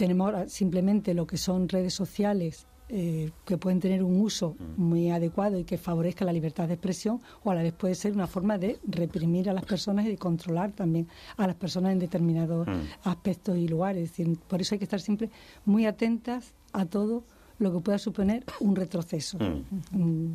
tenemos 0.00 0.24
ahora 0.26 0.48
simplemente 0.48 1.12
lo 1.12 1.26
que 1.26 1.36
son 1.36 1.68
redes 1.68 1.92
sociales 1.92 2.66
eh, 2.88 3.30
que 3.44 3.56
pueden 3.56 3.78
tener 3.80 4.02
un 4.02 4.20
uso 4.20 4.56
Mm. 4.58 4.82
muy 4.82 5.10
adecuado 5.10 5.58
y 5.58 5.64
que 5.64 5.76
favorezca 5.78 6.24
la 6.24 6.32
libertad 6.32 6.66
de 6.66 6.74
expresión, 6.74 7.20
o 7.44 7.50
a 7.50 7.54
la 7.54 7.62
vez 7.62 7.72
puede 7.74 7.94
ser 7.94 8.12
una 8.14 8.26
forma 8.26 8.58
de 8.58 8.78
reprimir 8.88 9.48
a 9.48 9.52
las 9.52 9.64
personas 9.64 10.06
y 10.06 10.08
de 10.08 10.16
controlar 10.16 10.72
también 10.72 11.06
a 11.36 11.46
las 11.46 11.54
personas 11.54 11.92
en 11.92 11.98
determinados 12.00 12.66
Mm. 12.66 12.80
aspectos 13.04 13.56
y 13.58 13.68
lugares. 13.68 14.10
Por 14.48 14.60
eso 14.60 14.74
hay 14.74 14.78
que 14.80 14.86
estar 14.86 15.00
siempre 15.00 15.28
muy 15.66 15.84
atentas 15.86 16.52
a 16.72 16.84
todo 16.86 17.22
lo 17.60 17.70
que 17.72 17.80
pueda 17.80 17.98
suponer 17.98 18.42
un 18.58 18.74
retroceso. 18.74 19.38
Mm. 19.38 19.96
Mm, 20.02 20.34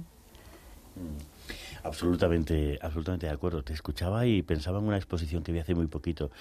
Absolutamente, 1.86 2.80
absolutamente 2.82 3.28
de 3.28 3.32
acuerdo. 3.34 3.64
Te 3.64 3.74
escuchaba 3.74 4.26
y 4.26 4.42
pensaba 4.42 4.80
en 4.80 4.86
una 4.86 4.98
exposición 4.98 5.44
que 5.44 5.52
vi 5.52 5.60
hace 5.60 5.76
muy 5.76 5.86
poquito 5.86 6.32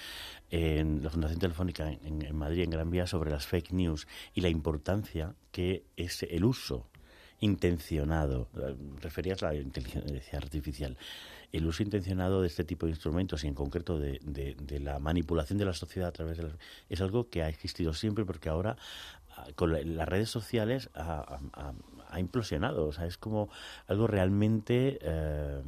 en 0.49 1.03
la 1.03 1.09
Fundación 1.11 1.39
Telefónica 1.39 1.91
en, 1.91 2.23
en 2.23 2.35
Madrid, 2.35 2.63
en 2.63 2.71
Gran 2.71 2.89
Vía, 2.89 3.05
sobre 3.05 3.29
las 3.29 3.45
fake 3.45 3.71
news 3.73 4.07
y 4.33 4.41
la 4.41 4.49
importancia 4.49 5.35
que 5.51 5.83
es 5.97 6.23
el 6.23 6.45
uso 6.45 6.89
intencionado, 7.41 8.49
eh, 8.57 8.75
referías 9.01 9.43
a 9.43 9.47
la 9.49 9.55
inteligencia 9.55 10.39
artificial, 10.39 10.97
el 11.51 11.65
uso 11.67 11.83
intencionado 11.83 12.41
de 12.41 12.47
este 12.47 12.63
tipo 12.63 12.87
de 12.87 12.93
instrumentos 12.93 13.43
y 13.43 13.47
en 13.47 13.53
concreto 13.55 13.99
de, 13.99 14.19
de- 14.23 14.55
de 14.55 14.79
la 14.79 14.99
manipulación 14.99 15.59
de 15.59 15.65
la 15.65 15.73
sociedad 15.73 16.09
a 16.09 16.13
través 16.13 16.37
de 16.37 16.43
las, 16.43 16.53
es 16.89 17.01
algo 17.01 17.29
que 17.29 17.43
ha 17.43 17.49
existido 17.49 17.93
siempre 17.93 18.25
porque 18.25 18.49
ahora 18.49 18.77
ah, 19.37 19.47
con 19.55 19.73
la- 19.73 19.81
las 19.83 20.07
redes 20.09 20.29
sociales 20.29 20.89
ha, 20.95 21.39
ha- 21.53 21.73
ha- 22.15 22.19
implosionado, 22.19 22.87
o 22.87 22.91
sea, 22.93 23.05
es 23.05 23.17
como 23.17 23.49
algo 23.87 24.07
realmente 24.07 24.97
eh, 25.01 25.61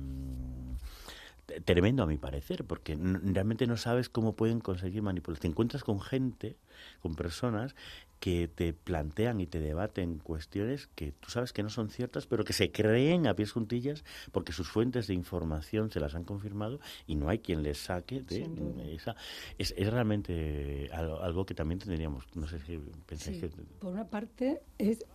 tremendo 1.63 2.03
a 2.03 2.07
mi 2.07 2.17
parecer, 2.17 2.65
porque 2.65 2.93
n- 2.93 3.19
realmente 3.23 3.67
no 3.67 3.77
sabes 3.77 4.09
cómo 4.09 4.35
pueden 4.35 4.59
conseguir 4.59 5.01
manipular. 5.01 5.39
Te 5.39 5.47
encuentras 5.47 5.83
con 5.83 6.01
gente, 6.01 6.57
con 7.01 7.15
personas 7.15 7.75
que 8.19 8.47
te 8.47 8.73
plantean 8.73 9.39
y 9.39 9.45
te 9.45 9.59
debaten 9.59 10.17
cuestiones 10.17 10.87
que 10.95 11.11
tú 11.13 11.29
sabes 11.29 11.53
que 11.53 11.61
no 11.63 11.69
son 11.69 11.89
ciertas, 11.89 12.25
pero 12.25 12.43
que 12.43 12.51
se 12.51 12.71
creen 12.71 13.27
a 13.27 13.35
pies 13.35 13.51
juntillas 13.51 14.03
porque 14.31 14.51
sus 14.53 14.67
fuentes 14.69 15.05
de 15.07 15.13
información 15.13 15.91
se 15.91 15.99
las 15.99 16.15
han 16.15 16.23
confirmado 16.23 16.79
y 17.05 17.15
no 17.15 17.29
hay 17.29 17.39
quien 17.39 17.61
les 17.63 17.77
saque 17.77 18.23
de 18.23 18.49
esa. 18.95 19.15
Es, 19.59 19.73
es 19.77 19.89
realmente 19.93 20.89
algo, 20.91 21.21
algo 21.21 21.45
que 21.45 21.53
también 21.53 21.79
tendríamos, 21.79 22.25
no 22.35 22.47
sé 22.47 22.59
si 22.59 22.77
pensáis 23.05 23.37
Sí. 23.37 23.41
que... 23.49 23.49
Por 23.79 23.93
una 23.93 24.07
parte, 24.07 24.63
es 24.79 25.05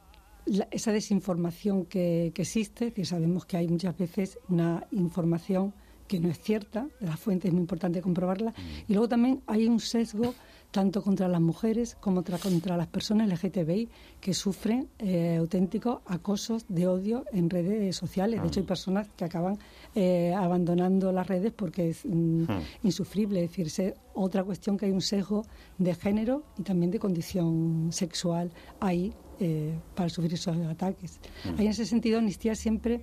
la- 0.47 0.69
esa 0.71 0.93
desinformación 0.93 1.87
que, 1.87 2.33
que 2.35 2.43
existe, 2.43 2.87
decir, 2.87 3.07
sabemos 3.07 3.45
que 3.47 3.57
hay 3.57 3.69
muchas 3.69 3.97
veces 3.97 4.39
una 4.49 4.87
información 4.93 5.73
que 6.09 6.21
no 6.21 6.29
es 6.29 6.39
cierta, 6.41 6.89
la 7.01 7.17
fuente 7.17 7.49
es 7.49 7.55
muy 7.55 7.63
importante 7.63 8.03
comprobarla, 8.03 8.53
y 8.87 8.93
luego 8.93 9.09
también 9.09 9.41
hay 9.47 9.67
un 9.67 9.81
sesgo 9.81 10.35
tanto 10.71 11.03
contra 11.03 11.29
las 11.29 11.41
mujeres 11.41 11.97
como 12.01 12.23
tra- 12.25 12.39
contra 12.41 12.77
las 12.79 12.87
personas 12.87 13.29
LGTBI 13.29 13.89
que 14.21 14.33
sufren 14.35 14.89
eh, 14.99 15.37
auténticos 15.37 16.01
acosos 16.07 16.65
de 16.69 16.87
odio 16.87 17.25
en 17.33 17.49
redes 17.51 17.95
sociales. 17.97 18.41
De 18.43 18.49
hecho, 18.49 18.61
hay 18.61 18.67
personas 18.67 19.07
que 19.17 19.25
acaban 19.27 19.59
eh, 19.95 20.33
abandonando 20.35 21.13
las 21.13 21.27
redes 21.27 21.53
porque 21.53 21.91
es 21.91 22.05
mm, 22.07 22.45
insufrible. 22.85 23.45
Es 23.45 23.51
decir, 23.51 23.67
es 23.67 23.95
otra 24.15 24.45
cuestión 24.45 24.77
que 24.79 24.87
hay 24.87 24.93
un 24.93 25.03
sesgo 25.03 25.45
de 25.79 25.95
género 25.95 26.43
y 26.59 26.63
también 26.63 26.91
de 26.91 26.99
condición 26.99 27.89
sexual 27.93 28.51
ahí 28.81 29.13
eh, 29.43 29.75
para 29.95 30.09
sufrir 30.09 30.35
esos 30.35 30.57
ataques. 30.57 31.19
Ahí 31.59 31.67
en 31.67 31.73
ese 31.73 31.85
sentido, 31.85 32.19
Amnistía 32.19 32.55
siempre 32.55 33.03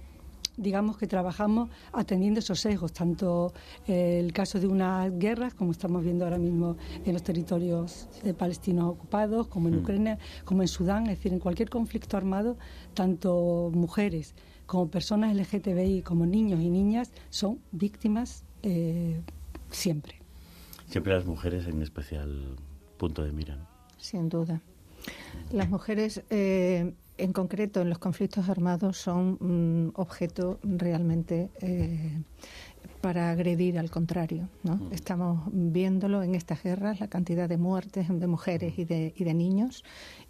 digamos 0.59 0.97
que 0.97 1.07
trabajamos 1.07 1.69
atendiendo 1.93 2.39
esos 2.39 2.59
sesgos, 2.59 2.91
tanto 2.91 3.53
eh, 3.87 4.19
el 4.19 4.33
caso 4.33 4.59
de 4.59 4.67
unas 4.67 5.17
guerras, 5.17 5.53
como 5.53 5.71
estamos 5.71 6.03
viendo 6.03 6.25
ahora 6.25 6.37
mismo 6.37 6.75
en 7.05 7.13
los 7.13 7.23
territorios 7.23 8.07
eh, 8.23 8.33
palestinos 8.33 8.89
ocupados, 8.89 9.47
como 9.47 9.69
en 9.69 9.77
Ucrania, 9.79 10.19
como 10.43 10.61
en 10.61 10.67
Sudán, 10.67 11.03
es 11.03 11.17
decir, 11.17 11.31
en 11.31 11.39
cualquier 11.39 11.69
conflicto 11.69 12.17
armado, 12.17 12.57
tanto 12.93 13.71
mujeres 13.73 14.35
como 14.65 14.89
personas 14.89 15.35
LGTBI, 15.35 16.03
como 16.03 16.25
niños 16.25 16.61
y 16.61 16.69
niñas, 16.69 17.11
son 17.29 17.59
víctimas 17.71 18.43
eh, 18.61 19.21
siempre. 19.71 20.15
Siempre 20.87 21.13
las 21.13 21.25
mujeres 21.25 21.65
en 21.67 21.81
especial 21.81 22.55
punto 22.97 23.23
de 23.23 23.31
mira. 23.31 23.55
¿no? 23.55 23.67
Sin 23.97 24.29
duda. 24.29 24.61
Las 25.51 25.69
mujeres, 25.69 26.21
eh, 26.29 26.93
en 27.17 27.33
concreto 27.33 27.81
en 27.81 27.89
los 27.89 27.97
conflictos 27.99 28.49
armados, 28.49 28.97
son 28.97 29.37
mm, 29.39 29.91
objeto 29.95 30.59
realmente 30.63 31.49
eh, 31.61 32.21
para 33.01 33.31
agredir 33.31 33.79
al 33.79 33.89
contrario. 33.89 34.47
¿no? 34.63 34.79
Estamos 34.91 35.41
viéndolo 35.51 36.21
en 36.23 36.35
estas 36.35 36.61
guerras, 36.63 36.99
la 36.99 37.07
cantidad 37.07 37.49
de 37.49 37.57
muertes 37.57 38.07
de 38.09 38.27
mujeres 38.27 38.77
y 38.77 38.85
de, 38.85 39.13
y 39.15 39.23
de 39.23 39.33
niños, 39.33 39.83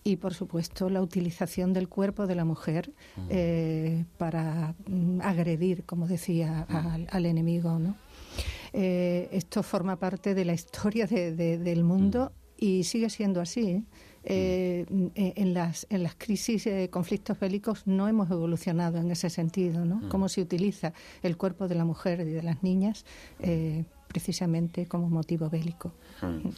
y 0.03 0.15
por 0.17 0.33
supuesto 0.33 0.89
la 0.89 1.01
utilización 1.01 1.73
del 1.73 1.89
cuerpo 1.89 2.25
de 2.27 2.35
la 2.35 2.45
mujer 2.45 2.91
eh, 3.29 4.05
para 4.17 4.75
mm, 4.87 5.19
agredir, 5.21 5.83
como 5.85 6.07
decía, 6.07 6.61
al, 6.69 7.07
al 7.11 7.25
enemigo. 7.25 7.77
¿no? 7.77 7.95
Eh, 8.73 9.29
esto 9.31 9.63
forma 9.63 9.97
parte 9.97 10.33
de 10.33 10.45
la 10.45 10.53
historia 10.53 11.07
de- 11.07 11.35
de- 11.35 11.57
del 11.57 11.83
mundo 11.83 12.31
y 12.57 12.83
sigue 12.83 13.09
siendo 13.09 13.41
así. 13.41 13.67
¿eh? 13.69 13.83
Eh, 14.23 14.85
en, 15.15 15.53
las, 15.53 15.87
en 15.89 16.03
las 16.03 16.15
crisis, 16.15 16.67
eh, 16.67 16.89
conflictos 16.91 17.39
bélicos, 17.39 17.87
no 17.87 18.07
hemos 18.07 18.29
evolucionado 18.29 18.97
en 18.97 19.09
ese 19.11 19.29
sentido. 19.29 19.85
¿no? 19.85 20.01
Cómo 20.09 20.29
se 20.29 20.41
utiliza 20.41 20.93
el 21.23 21.37
cuerpo 21.37 21.67
de 21.67 21.75
la 21.75 21.85
mujer 21.85 22.21
y 22.21 22.31
de 22.31 22.43
las 22.43 22.61
niñas 22.63 23.05
eh, 23.39 23.85
precisamente 24.07 24.87
como 24.87 25.09
motivo 25.09 25.49
bélico. 25.49 25.93
Mm. 26.21 26.49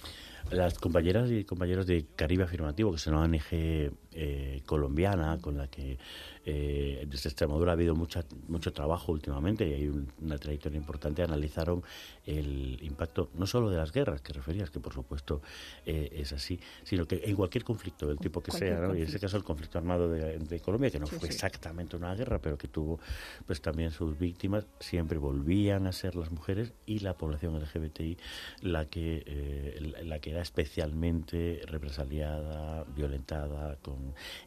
Las 0.56 0.80
compañeras 0.80 1.30
y 1.32 1.44
compañeros 1.44 1.86
de 1.86 2.08
Caribe 2.16 2.44
Afirmativo, 2.44 2.90
que 2.92 2.98
es 2.98 3.08
una 3.08 3.22
ONG 3.22 3.92
eh, 4.14 4.62
colombiana 4.66 5.38
con 5.42 5.58
la 5.58 5.68
que 5.68 5.98
eh, 6.46 7.06
desde 7.08 7.30
Extremadura 7.30 7.72
ha 7.72 7.74
habido 7.74 7.96
mucha, 7.96 8.24
mucho 8.48 8.74
trabajo 8.74 9.12
últimamente 9.12 9.68
y 9.68 9.74
hay 9.74 9.88
un- 9.88 10.12
una 10.22 10.38
trayectoria 10.38 10.78
importante, 10.78 11.22
analizaron 11.24 11.84
el 12.26 12.80
impacto 12.82 13.30
no 13.36 13.46
solo 13.46 13.70
de 13.70 13.78
las 13.78 13.92
guerras 13.92 14.22
que 14.22 14.34
referías, 14.34 14.70
que 14.72 14.80
por 14.80 14.94
supuesto 14.94 15.42
eh, 15.86 16.10
es 16.14 16.34
así, 16.34 16.60
sino 16.84 17.06
que 17.06 17.22
en 17.26 17.36
cualquier 17.36 17.64
conflicto 17.64 18.08
del 18.08 18.18
tipo 18.20 18.42
que 18.42 18.52
sea, 18.52 18.80
¿no? 18.80 18.88
y 18.96 18.98
en 18.98 19.04
ese 19.04 19.04
conflicto. 19.04 19.28
caso 19.28 19.38
el 19.38 19.44
conflicto 19.44 19.78
armado 19.78 20.10
de, 20.10 20.40
de 20.40 20.60
Colombia, 20.60 20.90
que 20.90 21.00
no 21.00 21.08
Sí, 21.08 21.16
fue 21.18 21.28
sí. 21.28 21.34
exactamente 21.36 21.96
una 21.96 22.14
guerra, 22.16 22.40
pero 22.40 22.58
que 22.58 22.68
tuvo 22.68 23.00
pues 23.46 23.62
también 23.62 23.92
sus 23.92 24.18
víctimas, 24.18 24.66
siempre 24.80 25.18
volvían 25.18 25.88
a 25.88 25.92
ser 25.92 26.16
las 26.16 26.32
mujeres 26.32 26.74
y 26.86 27.00
la 27.00 27.14
población 27.16 27.56
LGBTI 27.56 28.18
la 28.62 28.86
que, 28.86 29.24
eh, 29.26 29.78
la- 29.94 30.02
la 30.04 30.20
que 30.20 30.32
era 30.32 30.42
especialmente 30.42 31.62
represaliada, 31.68 32.84
violentada, 32.96 33.76
con... 33.82 34.01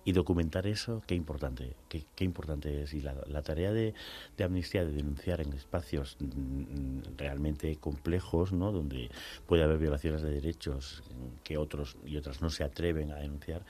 y 0.04 0.12
documentar 0.12 0.66
eso, 0.66 1.02
qué 1.06 1.14
importante, 1.14 1.74
qué, 1.88 2.04
qué 2.14 2.24
importante 2.24 2.82
es. 2.82 2.94
Y 2.94 3.00
la, 3.00 3.14
la 3.26 3.42
tarea 3.42 3.72
de, 3.72 3.94
de 4.36 4.44
Amnistía 4.44 4.84
de 4.84 4.92
denunciar 4.92 5.40
en 5.40 5.52
espacios 5.52 6.16
mm, 6.20 7.16
realmente 7.16 7.76
complejos, 7.76 8.52
¿no? 8.52 8.72
donde 8.72 9.10
puede 9.46 9.62
haber 9.62 9.78
violaciones 9.78 10.22
de 10.22 10.30
derechos 10.30 11.02
mm, 11.10 11.42
que 11.42 11.56
otros 11.56 11.96
y 12.04 12.16
otras 12.16 12.42
no 12.42 12.50
se 12.50 12.64
atreven 12.64 13.12
a 13.12 13.16
denunciar, 13.16 13.64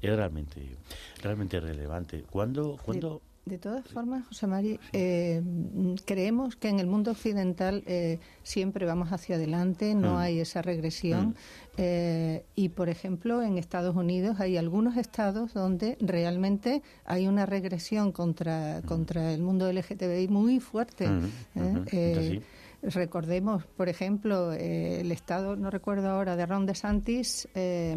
es 0.00 0.14
realmente, 0.14 0.76
realmente 1.22 1.60
relevante. 1.60 2.24
¿Cuándo, 2.30 2.78
cuándo 2.84 3.22
De 3.50 3.58
todas 3.58 3.84
formas, 3.88 4.24
José 4.28 4.46
Mari, 4.46 4.78
eh, 4.92 5.42
mm, 5.44 5.94
creemos 6.04 6.54
que 6.54 6.68
en 6.68 6.78
el 6.78 6.86
mundo 6.86 7.10
occidental 7.10 7.82
eh, 7.84 8.20
siempre 8.44 8.86
vamos 8.86 9.10
hacia 9.12 9.34
adelante, 9.34 9.92
no 9.96 10.14
Mm. 10.14 10.18
hay 10.18 10.38
esa 10.40 10.62
regresión. 10.62 11.34
eh, 11.76 12.44
y, 12.54 12.68
por 12.68 12.88
ejemplo, 12.88 13.42
en 13.42 13.56
Estados 13.58 13.96
Unidos 13.96 14.38
hay 14.38 14.56
algunos 14.56 14.96
estados 14.96 15.52
donde 15.54 15.96
realmente 16.00 16.82
hay 17.06 17.26
una 17.26 17.44
regresión 17.46 18.12
contra, 18.12 18.82
contra 18.82 19.32
el 19.32 19.40
mundo 19.42 19.68
LGTBI 19.68 20.28
muy 20.28 20.60
fuerte. 20.60 21.08
Mm, 21.08 21.24
¿eh? 21.56 21.84
Eh, 21.92 22.42
recordemos, 22.82 23.64
por 23.64 23.88
ejemplo, 23.88 24.52
eh, 24.52 25.00
el 25.00 25.10
estado, 25.10 25.56
no 25.56 25.70
recuerdo 25.70 26.08
ahora, 26.10 26.36
de 26.36 26.46
Ron 26.46 26.66
DeSantis, 26.66 27.48
eh, 27.54 27.94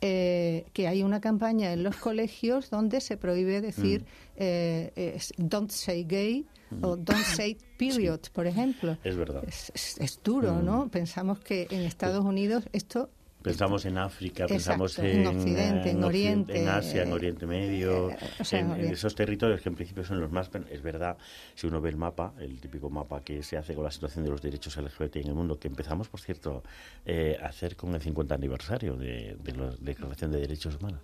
Eh, 0.00 0.66
que 0.72 0.88
hay 0.88 1.02
una 1.02 1.20
campaña 1.20 1.72
en 1.72 1.82
los 1.84 1.96
colegios 1.96 2.68
donde 2.70 3.00
se 3.00 3.16
prohíbe 3.16 3.60
decir 3.60 4.04
eh, 4.36 4.92
es 5.16 5.32
don't 5.38 5.70
say 5.70 6.04
gay 6.04 6.46
o 6.82 6.96
don't 6.96 7.24
say 7.24 7.56
period, 7.78 8.20
por 8.32 8.46
ejemplo. 8.46 8.96
Es 9.04 9.16
verdad. 9.16 9.42
Es, 9.46 9.72
es- 9.74 9.98
es 10.00 10.20
duro, 10.22 10.62
¿no? 10.62 10.88
Pensamos 10.88 11.38
que 11.40 11.66
en 11.70 11.80
Estados 11.82 12.24
Unidos 12.24 12.64
esto 12.72 13.10
Pensamos 13.42 13.86
en 13.86 13.96
África, 13.96 14.44
Exacto, 14.44 14.54
pensamos 14.54 14.98
en 14.98 15.20
en, 15.20 15.26
Occidente, 15.26 15.88
eh, 15.88 15.92
en 15.92 16.04
Occidente, 16.04 16.04
Oriente, 16.04 16.60
en 16.60 16.68
Asia, 16.68 17.02
en 17.02 17.12
Oriente 17.12 17.46
Medio, 17.46 18.10
eh, 18.10 18.16
o 18.38 18.44
sea, 18.44 18.58
en, 18.58 18.66
en 18.66 18.70
en 18.70 18.74
Oriente. 18.76 18.94
esos 18.94 19.14
territorios 19.14 19.62
que 19.62 19.68
en 19.70 19.74
principio 19.74 20.04
son 20.04 20.20
los 20.20 20.30
más... 20.30 20.50
Es 20.70 20.82
verdad, 20.82 21.16
si 21.54 21.66
uno 21.66 21.80
ve 21.80 21.88
el 21.88 21.96
mapa, 21.96 22.34
el 22.38 22.60
típico 22.60 22.90
mapa 22.90 23.22
que 23.22 23.42
se 23.42 23.56
hace 23.56 23.74
con 23.74 23.84
la 23.84 23.90
situación 23.90 24.24
de 24.24 24.30
los 24.30 24.42
derechos 24.42 24.76
LGBT 24.76 25.16
en 25.16 25.28
el 25.28 25.34
mundo, 25.34 25.58
que 25.58 25.68
empezamos, 25.68 26.08
por 26.08 26.20
cierto, 26.20 26.62
eh, 27.06 27.38
a 27.42 27.46
hacer 27.46 27.76
con 27.76 27.94
el 27.94 28.00
50 28.02 28.34
aniversario 28.34 28.96
de, 28.96 29.36
de 29.42 29.52
la 29.52 29.70
Declaración 29.80 30.32
de 30.32 30.40
Derechos 30.40 30.76
Humanos. 30.76 31.00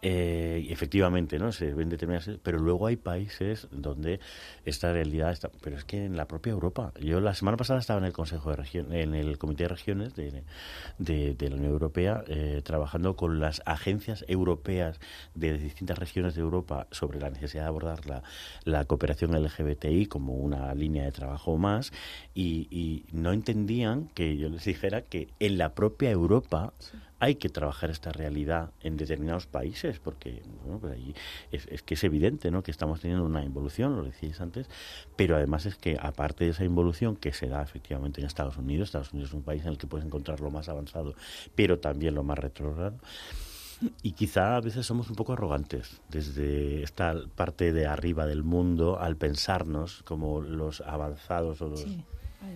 Eh, 0.00 0.66
efectivamente, 0.70 1.38
¿no? 1.38 1.52
Se 1.52 1.72
ven 1.74 1.88
determinadas... 1.88 2.30
Pero 2.42 2.58
luego 2.58 2.86
hay 2.86 2.96
países 2.96 3.68
donde 3.70 4.20
esta 4.64 4.92
realidad 4.92 5.32
está... 5.32 5.50
Pero 5.60 5.76
es 5.76 5.84
que 5.84 6.04
en 6.04 6.16
la 6.16 6.26
propia 6.26 6.52
Europa... 6.52 6.92
Yo 7.00 7.20
la 7.20 7.34
semana 7.34 7.56
pasada 7.56 7.80
estaba 7.80 7.98
en 7.98 8.06
el 8.06 8.12
Consejo 8.12 8.50
de 8.50 8.56
Región, 8.56 8.92
en 8.92 9.14
el 9.14 9.38
Comité 9.38 9.64
de 9.64 9.68
Regiones 9.68 10.14
de, 10.14 10.44
la 10.98 11.46
Unión 11.46 11.58
Unión 11.58 11.72
Europea, 11.72 12.24
eh, 12.28 12.62
trabajando 12.64 13.16
con 13.16 13.40
las 13.40 13.62
agencias 13.66 14.24
europeas 14.28 15.00
de 15.34 15.58
distintas 15.58 15.98
regiones 15.98 16.34
de 16.34 16.42
Europa 16.42 16.86
sobre 16.90 17.20
la 17.20 17.30
necesidad 17.30 17.64
de 17.64 17.68
abordar 17.68 18.06
la, 18.06 18.22
la 18.64 18.84
cooperación 18.84 19.32
LGBTI 19.32 20.06
como 20.06 20.34
una 20.34 20.74
línea 20.74 21.04
de 21.04 21.12
trabajo 21.12 21.56
más 21.58 21.92
y, 22.34 22.68
y 22.70 23.04
no 23.12 23.32
entendían 23.32 24.08
que 24.14 24.36
yo 24.36 24.48
les 24.48 24.64
dijera 24.64 25.02
que 25.02 25.28
en 25.40 25.58
la 25.58 25.74
propia 25.74 26.10
Europa 26.10 26.72
hay 27.20 27.34
que 27.36 27.48
trabajar 27.48 27.90
esta 27.90 28.12
realidad 28.12 28.70
en 28.80 28.96
determinados 28.96 29.46
países, 29.46 29.98
porque 29.98 30.42
bueno, 30.62 30.78
pues 30.78 30.94
ahí 30.94 31.14
es, 31.50 31.82
que 31.82 31.94
es 31.94 32.04
evidente 32.04 32.50
¿no? 32.50 32.62
que 32.62 32.70
estamos 32.70 33.00
teniendo 33.00 33.24
una 33.24 33.44
involución, 33.44 33.96
lo 33.96 34.04
decíais 34.04 34.40
antes, 34.40 34.68
pero 35.16 35.36
además 35.36 35.66
es 35.66 35.76
que 35.76 35.96
aparte 36.00 36.44
de 36.44 36.50
esa 36.50 36.64
involución 36.64 37.16
que 37.16 37.32
se 37.32 37.48
da 37.48 37.62
efectivamente 37.62 38.20
en 38.20 38.26
Estados 38.26 38.56
Unidos, 38.56 38.88
Estados 38.88 39.12
Unidos 39.12 39.30
es 39.30 39.34
un 39.34 39.42
país 39.42 39.62
en 39.62 39.68
el 39.68 39.78
que 39.78 39.86
puedes 39.86 40.06
encontrar 40.06 40.40
lo 40.40 40.50
más 40.50 40.68
avanzado, 40.68 41.14
pero 41.54 41.78
también 41.78 42.14
lo 42.14 42.22
más 42.22 42.38
retrógrado, 42.38 42.98
y 44.02 44.12
quizá 44.12 44.56
a 44.56 44.60
veces 44.60 44.86
somos 44.86 45.08
un 45.08 45.16
poco 45.16 45.32
arrogantes 45.32 46.00
desde 46.08 46.82
esta 46.82 47.14
parte 47.36 47.72
de 47.72 47.86
arriba 47.86 48.26
del 48.26 48.42
mundo 48.42 48.98
al 48.98 49.16
pensarnos 49.16 50.02
como 50.02 50.40
los 50.40 50.80
avanzados 50.80 51.62
o 51.62 51.68
los... 51.68 51.86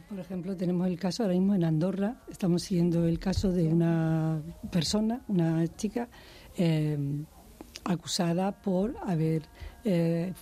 Por 0.08 0.20
ejemplo, 0.20 0.56
tenemos 0.56 0.86
el 0.86 0.98
caso 0.98 1.22
ahora 1.22 1.34
mismo 1.34 1.54
en 1.54 1.64
Andorra, 1.64 2.22
estamos 2.30 2.62
siguiendo 2.62 3.06
el 3.06 3.18
caso 3.18 3.50
de 3.50 3.66
una 3.68 4.40
persona, 4.70 5.22
una 5.28 5.66
chica, 5.76 6.08
eh, 6.56 7.24
acusada 7.84 8.52
por 8.62 8.94
haber 9.02 9.42
eh, 9.84 10.32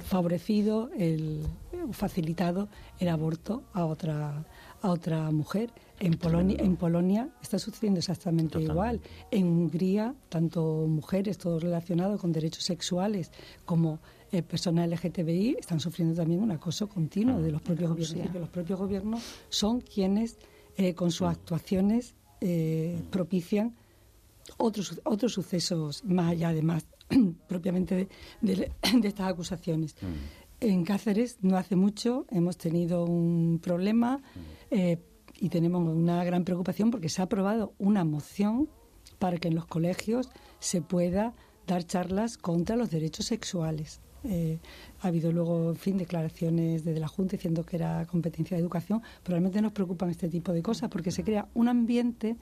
favorecido, 0.00 0.90
el, 0.96 1.44
facilitado 1.92 2.68
el 2.98 3.08
aborto 3.08 3.64
a 3.72 3.84
otra, 3.84 4.44
a 4.80 4.90
otra 4.90 5.30
mujer. 5.30 5.72
En 6.00 6.14
Polonia, 6.14 6.56
en 6.60 6.76
Polonia 6.76 7.28
está 7.42 7.58
sucediendo 7.58 7.98
exactamente 7.98 8.58
Totalmente. 8.58 8.72
igual. 8.72 9.00
En 9.30 9.46
Hungría, 9.46 10.14
tanto 10.28 10.86
mujeres, 10.86 11.38
todo 11.38 11.58
relacionado 11.58 12.18
con 12.18 12.32
derechos 12.32 12.64
sexuales, 12.64 13.32
como 13.64 14.00
eh, 14.32 14.42
personas 14.42 14.88
LGTBI, 14.88 15.56
están 15.58 15.80
sufriendo 15.80 16.14
también 16.14 16.40
un 16.42 16.50
acoso 16.50 16.88
continuo 16.88 17.40
de 17.40 17.52
los 17.52 17.62
propios 17.62 17.90
gobiernos. 17.90 18.32
Que 18.32 18.38
los 18.40 18.48
propios 18.48 18.78
gobiernos 18.78 19.22
son 19.48 19.80
quienes, 19.80 20.38
eh, 20.76 20.94
con 20.94 21.10
sus 21.10 21.28
actuaciones, 21.28 22.14
eh, 22.40 23.00
propician 23.10 23.74
otros, 24.58 25.00
otros 25.04 25.32
sucesos 25.32 26.04
más 26.04 26.32
allá, 26.32 26.48
además, 26.50 26.86
propiamente 27.48 27.94
de, 27.94 28.08
de- 28.56 28.72
de 29.00 29.08
estas 29.08 29.28
acusaciones. 29.30 29.94
En 30.60 30.84
Cáceres, 30.84 31.38
no 31.42 31.56
hace 31.56 31.76
mucho, 31.76 32.26
hemos 32.30 32.56
tenido 32.56 33.04
un 33.04 33.58
problema 33.62 34.22
eh, 34.70 34.98
y 35.38 35.48
tenemos 35.50 35.86
una 35.86 36.24
gran 36.24 36.44
preocupación 36.44 36.90
porque 36.90 37.08
se 37.08 37.20
ha 37.20 37.24
aprobado 37.24 37.74
una 37.78 38.04
moción 38.04 38.68
para 39.18 39.36
que 39.38 39.48
en 39.48 39.54
los 39.56 39.66
colegios 39.66 40.30
se 40.60 40.80
pueda 40.80 41.34
dar 41.66 41.84
charlas 41.84 42.38
contra 42.38 42.76
los 42.76 42.90
derechos 42.90 43.26
sexuales. 43.26 44.00
Eh, 44.24 44.58
ha 45.02 45.08
habido 45.08 45.32
luego, 45.32 45.70
en 45.70 45.76
fin, 45.76 45.98
declaraciones 45.98 46.84
desde 46.84 47.00
la 47.00 47.08
Junta 47.08 47.36
diciendo 47.36 47.64
que 47.64 47.76
era 47.76 48.06
competencia 48.06 48.56
de 48.56 48.62
educación, 48.62 49.02
pero 49.22 49.34
realmente 49.34 49.60
nos 49.60 49.72
preocupan 49.72 50.10
este 50.10 50.28
tipo 50.28 50.52
de 50.52 50.62
cosas 50.62 50.88
porque 50.88 51.10
se 51.10 51.22
crea 51.22 51.46
un 51.54 51.68
ambiente 51.68 52.36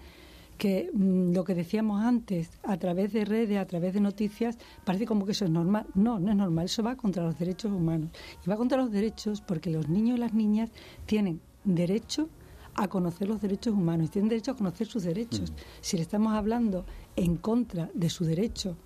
que 0.58 0.90
mm, 0.92 1.32
lo 1.32 1.44
que 1.44 1.54
decíamos 1.54 2.02
antes, 2.02 2.50
a 2.62 2.76
través 2.76 3.12
de 3.12 3.24
redes, 3.24 3.58
a 3.58 3.66
través 3.66 3.94
de 3.94 4.00
noticias, 4.00 4.58
parece 4.84 5.06
como 5.06 5.26
que 5.26 5.32
eso 5.32 5.44
es 5.44 5.50
normal. 5.50 5.86
No, 5.94 6.20
no 6.20 6.30
es 6.30 6.36
normal, 6.36 6.66
eso 6.66 6.82
va 6.82 6.96
contra 6.96 7.24
los 7.24 7.38
derechos 7.38 7.72
humanos. 7.72 8.10
Y 8.44 8.48
va 8.48 8.56
contra 8.56 8.78
los 8.78 8.92
derechos 8.92 9.40
porque 9.40 9.70
los 9.70 9.88
niños 9.88 10.18
y 10.18 10.20
las 10.20 10.34
niñas 10.34 10.70
tienen 11.06 11.40
derecho 11.64 12.28
a 12.74 12.88
conocer 12.88 13.28
los 13.28 13.40
derechos 13.40 13.74
humanos 13.74 14.06
y 14.06 14.10
tienen 14.10 14.28
derecho 14.28 14.52
a 14.52 14.56
conocer 14.56 14.86
sus 14.86 15.02
derechos. 15.02 15.52
Si 15.80 15.96
le 15.96 16.02
estamos 16.02 16.32
hablando 16.32 16.84
en 17.16 17.36
contra 17.36 17.90
de 17.92 18.08
su 18.08 18.24
derecho 18.24 18.76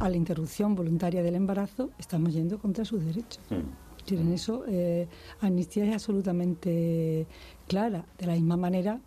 a 0.00 0.08
la 0.08 0.16
interrupción 0.16 0.74
voluntaria 0.74 1.22
del 1.22 1.34
embarazo, 1.34 1.90
estamos 1.98 2.32
yendo 2.32 2.58
contra 2.58 2.84
sus 2.84 3.04
derechos. 3.04 3.40
Mm. 3.50 4.00
Decir, 4.04 4.18
En 4.20 4.32
eso, 4.32 4.64
eh, 4.68 5.08
Amnistía 5.40 5.84
es 5.86 5.94
absolutamente 5.94 7.26
clara. 7.66 8.04
De 8.18 8.26
la 8.26 8.34
misma 8.34 8.56
manera 8.56 9.00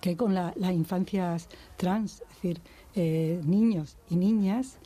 que 0.00 0.16
con 0.16 0.34
la- 0.34 0.52
las 0.56 0.72
infancias 0.72 1.48
trans, 1.76 2.22
es 2.22 2.28
decir, 2.36 2.60
eh, 2.94 3.40
niños 3.44 3.96
y 4.08 4.16
niñas, 4.16 4.78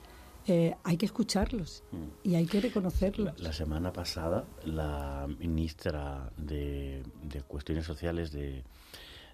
eh, 0.49 0.75
hay 0.83 0.97
que 0.97 1.07
escucharlos 1.07 1.85
y 2.25 2.35
hay 2.35 2.47
que 2.47 2.61
reconocerlos. 2.61 3.39
la 3.41 3.53
semana 3.53 3.93
pasada, 3.93 4.45
la 4.65 5.29
ministra 5.39 6.33
de, 6.37 7.03
de 7.23 7.43
Cuestiones 7.43 7.85
Sociales 7.85 8.33
de, 8.33 8.65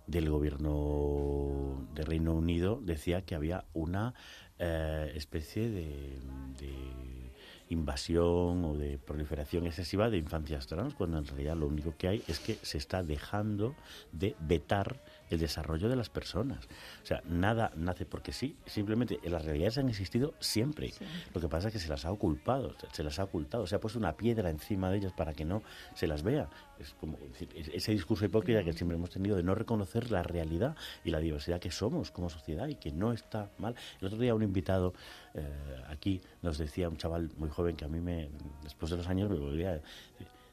del 0.06 0.28
gobierno 0.28 1.86
de 1.94 2.02
Reino 2.02 2.34
Unido 2.34 2.80
decía 2.82 3.22
que 3.22 3.34
había 3.36 3.64
una 3.74 4.14
eh, 4.58 5.12
especie 5.14 5.68
de, 5.68 6.18
de 6.58 7.32
invasión 7.70 8.64
o 8.64 8.74
de 8.76 8.98
proliferación 8.98 9.66
excesiva 9.66 10.10
de 10.10 10.18
infancias 10.18 10.66
trans, 10.66 10.94
cuando 10.94 11.18
en 11.18 11.26
realidad 11.26 11.56
lo 11.56 11.66
único 11.66 11.96
que 11.96 12.08
hay 12.08 12.22
es 12.28 12.38
que 12.38 12.54
se 12.62 12.78
está 12.78 13.02
dejando 13.02 13.74
de 14.12 14.36
vetar 14.40 15.00
el 15.30 15.38
desarrollo 15.38 15.88
de 15.88 15.96
las 15.96 16.10
personas. 16.10 16.66
O 17.02 17.06
sea, 17.06 17.22
nada 17.26 17.72
nace 17.76 18.04
porque 18.06 18.32
sí, 18.32 18.56
simplemente 18.66 19.18
las 19.24 19.44
realidades 19.44 19.78
han 19.78 19.88
existido 19.88 20.34
siempre. 20.40 20.92
Lo 21.34 21.40
que 21.40 21.48
pasa 21.48 21.68
es 21.68 21.72
que 21.74 21.80
se 21.80 21.88
las 21.88 22.04
ha 22.04 22.12
ocultado, 22.12 22.74
se 22.92 23.02
las 23.02 23.18
ha 23.18 23.24
ocultado, 23.24 23.66
se 23.66 23.74
ha 23.76 23.80
puesto 23.80 23.98
una 23.98 24.16
piedra 24.16 24.50
encima 24.50 24.90
de 24.90 24.98
ellas 24.98 25.12
para 25.12 25.32
que 25.32 25.44
no 25.44 25.62
se 25.94 26.06
las 26.06 26.22
vea. 26.22 26.48
Es 26.78 26.94
como 26.94 27.16
decir, 27.18 27.48
es- 27.54 27.68
ese 27.68 27.92
discurso 27.92 28.24
hipócrita 28.24 28.62
que 28.64 28.72
siempre 28.72 28.96
hemos 28.96 29.10
tenido 29.10 29.36
de 29.36 29.42
no 29.42 29.54
reconocer 29.54 30.10
la 30.10 30.22
realidad 30.22 30.76
y 31.04 31.10
la 31.10 31.20
diversidad 31.20 31.60
que 31.60 31.70
somos 31.70 32.10
como 32.10 32.28
sociedad 32.30 32.68
y 32.68 32.74
que 32.76 32.92
no 32.92 33.12
está 33.12 33.50
mal. 33.58 33.74
El 34.00 34.06
otro 34.08 34.18
día 34.18 34.34
un 34.34 34.42
invitado 34.42 34.92
eh, 35.34 35.82
aquí 35.88 36.20
nos 36.42 36.58
decía, 36.58 36.88
un 36.88 36.96
chaval 36.96 37.30
muy 37.38 37.48
joven 37.48 37.74
que 37.76 37.84
a 37.84 37.88
mí 37.88 38.00
me, 38.00 38.28
después 38.62 38.90
de 38.90 38.96
los 38.96 39.08
años 39.08 39.28
me 39.30 39.36
volvía 39.36 39.80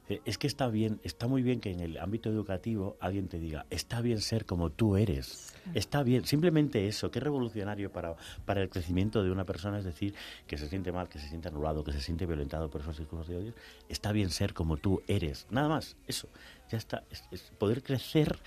es 0.08 0.38
que 0.38 0.48
está 0.48 0.68
bien, 0.68 1.00
está 1.04 1.28
muy 1.28 1.42
bien 1.42 1.60
que 1.60 1.72
en 1.72 1.80
el 1.80 1.98
ámbito 1.98 2.30
educativo 2.30 2.98
alguien 3.00 3.28
te 3.28 3.40
diga, 3.40 3.66
está 3.70 4.02
bien 4.02 4.22
ser 4.22 4.46
como 4.46 4.70
tú 4.70 4.98
eres, 4.98 5.54
está 5.74 6.04
bien, 6.04 6.26
simplemente 6.26 6.88
eso, 6.88 7.10
es 7.14 7.24
revolucionario 7.24 7.92
para, 7.92 8.16
para 8.46 8.62
el 8.62 8.70
crecimiento 8.70 9.24
de 9.24 9.32
una 9.32 9.46
persona, 9.46 9.80
es 9.80 9.86
decir, 9.86 10.14
que 10.48 10.58
se 10.58 10.68
siente 10.68 10.92
mal, 10.92 11.08
que 11.08 11.20
se 11.20 11.30
siente 11.30 11.48
anulado, 11.48 11.84
que 11.84 11.94
se 11.94 12.02
siente 12.02 12.26
violentado 12.26 12.70
por 12.70 12.82
esos 12.82 12.98
discursos 12.98 13.28
de 13.28 13.38
odio, 13.38 13.54
está 13.90 14.12
bien 14.12 14.30
ser 14.30 14.54
como 14.54 14.78
tú 14.78 15.02
eres, 15.08 15.48
nada 15.50 15.70
más, 15.70 15.96
eso, 16.08 16.28
ya 16.70 16.78
está, 16.78 17.04
es, 17.10 17.24
es 17.32 17.52
poder 17.58 17.84
crecer 17.84 18.40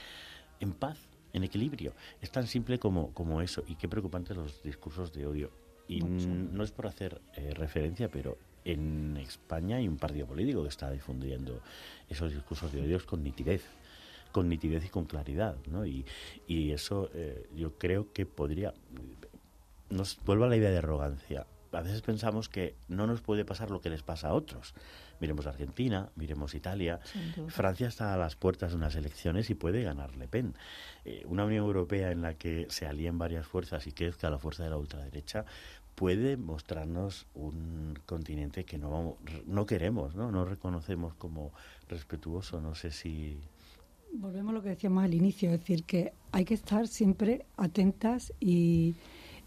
en 0.61 0.73
paz, 0.73 0.99
en 1.33 1.45
equilibrio, 1.45 1.95
es 2.21 2.31
tan 2.31 2.47
simple 2.47 2.79
como, 2.79 3.13
como 3.13 3.41
eso, 3.43 3.65
y 3.67 3.75
qué 3.75 3.89
preocupantes 3.89 4.37
los 4.37 4.63
discursos 4.63 5.13
de 5.13 5.27
odio. 5.27 5.51
Y 5.87 6.01
no 6.01 6.65
es 6.65 6.71
por 6.73 6.87
hacer 6.87 7.21
eh, 7.35 7.53
referencia, 7.53 8.09
pero 8.09 8.39
en 8.65 9.17
España 9.19 9.77
hay 9.77 9.89
un 9.89 9.99
partido 9.99 10.27
político 10.27 10.63
que 10.63 10.69
está 10.69 10.91
difundiendo 10.91 11.61
esos 12.09 12.33
discursos 12.33 12.73
de 12.73 12.83
odios 12.83 13.05
con 13.05 13.23
nitidez, 13.23 13.63
con 14.33 14.49
nitidez 14.49 14.85
y 14.87 14.89
con 14.89 15.05
claridad, 15.05 15.57
¿no? 15.71 15.87
Y, 15.87 16.05
y 16.47 16.73
eso 16.73 17.11
eh, 17.15 17.49
yo 17.55 17.79
creo 17.79 18.13
que 18.13 18.27
podría... 18.27 18.75
Nos 19.91 20.19
vuelvo 20.25 20.45
a 20.45 20.49
la 20.49 20.57
idea 20.57 20.71
de 20.71 20.79
arrogancia. 20.79 21.47
A 21.73 21.83
veces 21.83 22.03
pensamos 22.03 22.49
que 22.49 22.75
no 22.89 23.07
nos 23.07 23.21
puede 23.21 23.45
pasar 23.45 23.71
lo 23.71 23.81
que 23.81 23.91
les 23.91 24.03
pasa 24.03 24.29
a 24.29 24.35
otros. 24.35 24.75
Miremos 25.21 25.47
Argentina, 25.47 26.11
miremos 26.17 26.55
Italia. 26.55 27.01
Francia 27.49 27.89
está 27.89 28.15
a 28.15 28.17
las 28.17 28.37
puertas 28.37 28.71
de 28.71 28.77
unas 28.77 28.95
elecciones 28.97 29.51
y 29.51 29.55
puede 29.55 29.83
ganar 29.83 30.17
Le 30.17 30.29
Pen. 30.29 30.55
Eh, 31.05 31.25
una 31.27 31.45
Unión 31.45 31.65
Europea 31.65 32.11
en 32.11 32.23
la 32.23 32.35
que 32.35 32.67
se 32.71 32.87
alíen 32.87 33.19
varias 33.19 33.47
fuerzas 33.47 33.87
y 33.87 33.93
crezca 33.93 34.31
la 34.31 34.39
fuerza 34.39 34.65
de 34.65 34.71
la 34.71 34.77
ultraderecha 34.77 35.45
puede 35.95 36.37
mostrarnos 36.37 37.27
un 37.35 37.99
continente 38.07 38.65
que 38.65 38.79
no 38.79 38.91
vamos, 38.91 39.15
no 39.47 39.67
queremos, 39.67 40.15
¿no? 40.15 40.31
No 40.31 40.45
reconocemos 40.45 41.15
como 41.15 41.53
respetuoso. 41.89 42.61
No 42.61 42.75
sé 42.75 42.91
si 42.91 43.39
Volvemos 44.17 44.53
a 44.53 44.55
lo 44.55 44.63
que 44.63 44.69
decíamos 44.69 45.03
al 45.03 45.13
inicio, 45.13 45.51
es 45.51 45.59
decir, 45.59 45.83
que 45.83 46.13
hay 46.31 46.45
que 46.45 46.55
estar 46.55 46.87
siempre 46.87 47.47
atentas 47.57 48.33
y, 48.39 48.95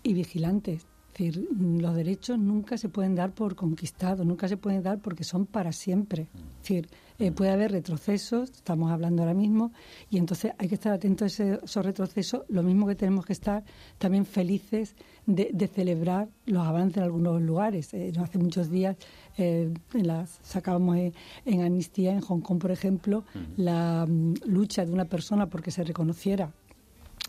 y 0.03 0.13
vigilantes. 0.13 0.85
Es 1.19 1.33
decir, 1.33 1.47
los 1.81 1.95
derechos 1.95 2.37
nunca 2.37 2.77
se 2.77 2.89
pueden 2.89 3.15
dar 3.15 3.31
por 3.31 3.55
conquistados, 3.55 4.23
nunca 4.23 4.47
se 4.47 4.55
pueden 4.55 4.83
dar 4.83 4.99
porque 4.99 5.23
son 5.23 5.47
para 5.47 5.71
siempre. 5.71 6.27
Es 6.35 6.61
decir, 6.61 6.89
eh, 7.17 7.31
puede 7.31 7.49
haber 7.49 7.71
retrocesos, 7.71 8.51
estamos 8.51 8.91
hablando 8.91 9.23
ahora 9.23 9.33
mismo, 9.33 9.71
y 10.11 10.19
entonces 10.19 10.51
hay 10.59 10.67
que 10.67 10.75
estar 10.75 10.93
atentos 10.93 11.23
a 11.23 11.25
ese- 11.25 11.59
esos 11.63 11.83
retrocesos, 11.83 12.43
lo 12.49 12.61
mismo 12.61 12.85
que 12.85 12.93
tenemos 12.93 13.25
que 13.25 13.33
estar 13.33 13.63
también 13.97 14.25
felices 14.27 14.95
de, 15.25 15.49
de 15.51 15.67
celebrar 15.67 16.29
los 16.45 16.67
avances 16.67 16.97
en 16.97 17.03
algunos 17.03 17.41
lugares. 17.41 17.91
Eh, 17.95 18.13
hace 18.19 18.37
muchos 18.37 18.69
días 18.69 18.95
eh, 19.39 19.73
las, 19.93 20.37
sacábamos 20.43 20.97
en, 20.97 21.13
en 21.45 21.61
Amnistía, 21.63 22.11
en 22.11 22.21
Hong 22.21 22.41
Kong, 22.41 22.59
por 22.59 22.69
ejemplo, 22.69 23.23
la 23.55 24.05
mm, 24.07 24.33
lucha 24.45 24.85
de 24.85 24.91
una 24.91 25.05
persona 25.05 25.47
porque 25.49 25.71
se 25.71 25.83
reconociera 25.83 26.51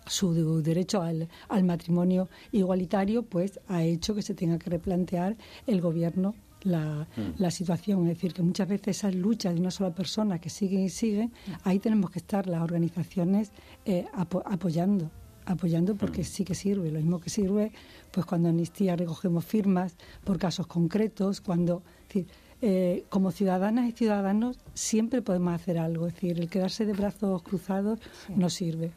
su 0.08 0.32
de- 0.34 0.62
derecho 0.62 1.02
al, 1.02 1.28
al 1.48 1.64
matrimonio 1.64 2.28
igualitario, 2.52 3.22
pues 3.22 3.60
ha 3.68 3.82
hecho 3.82 4.14
que 4.14 4.22
se 4.22 4.34
tenga 4.34 4.58
que 4.58 4.70
replantear 4.70 5.36
el 5.66 5.80
gobierno 5.80 6.34
la, 6.62 7.06
la 7.38 7.50
situación. 7.50 8.02
Es 8.08 8.16
decir, 8.16 8.32
que 8.34 8.42
muchas 8.42 8.68
veces 8.68 8.96
esas 8.98 9.14
luchas 9.14 9.54
de 9.54 9.60
una 9.60 9.70
sola 9.70 9.94
persona 9.94 10.40
que 10.40 10.50
siguen 10.50 10.80
y 10.82 10.88
siguen, 10.90 11.32
ahí 11.64 11.78
tenemos 11.78 12.10
que 12.10 12.18
estar 12.18 12.46
las 12.48 12.62
organizaciones 12.62 13.52
eh, 13.84 14.06
apo- 14.14 14.42
apoyando 14.44 15.10
apoyando 15.46 15.94
porque 15.94 16.24
sí 16.24 16.44
que 16.44 16.54
sirve. 16.54 16.90
Lo 16.90 16.98
mismo 16.98 17.20
que 17.20 17.30
sirve 17.30 17.72
pues 18.10 18.26
cuando 18.26 18.50
Amnistía 18.50 18.96
recogemos 18.96 19.46
firmas 19.46 19.96
por 20.24 20.38
casos 20.38 20.66
concretos, 20.66 21.40
cuando... 21.40 21.82
es 22.02 22.08
decir, 22.08 22.26
eh, 22.60 23.04
como 23.08 23.30
ciudadanas 23.30 23.88
y 23.88 23.92
ciudadanos 23.92 24.58
siempre 24.74 25.22
podemos 25.22 25.54
hacer 25.54 25.78
algo. 25.78 26.06
Es 26.06 26.12
decir, 26.14 26.38
el 26.38 26.50
quedarse 26.50 26.84
de 26.84 26.92
brazos 26.92 27.40
cruzados 27.42 27.98
no 28.36 28.50
sirve. 28.50 28.90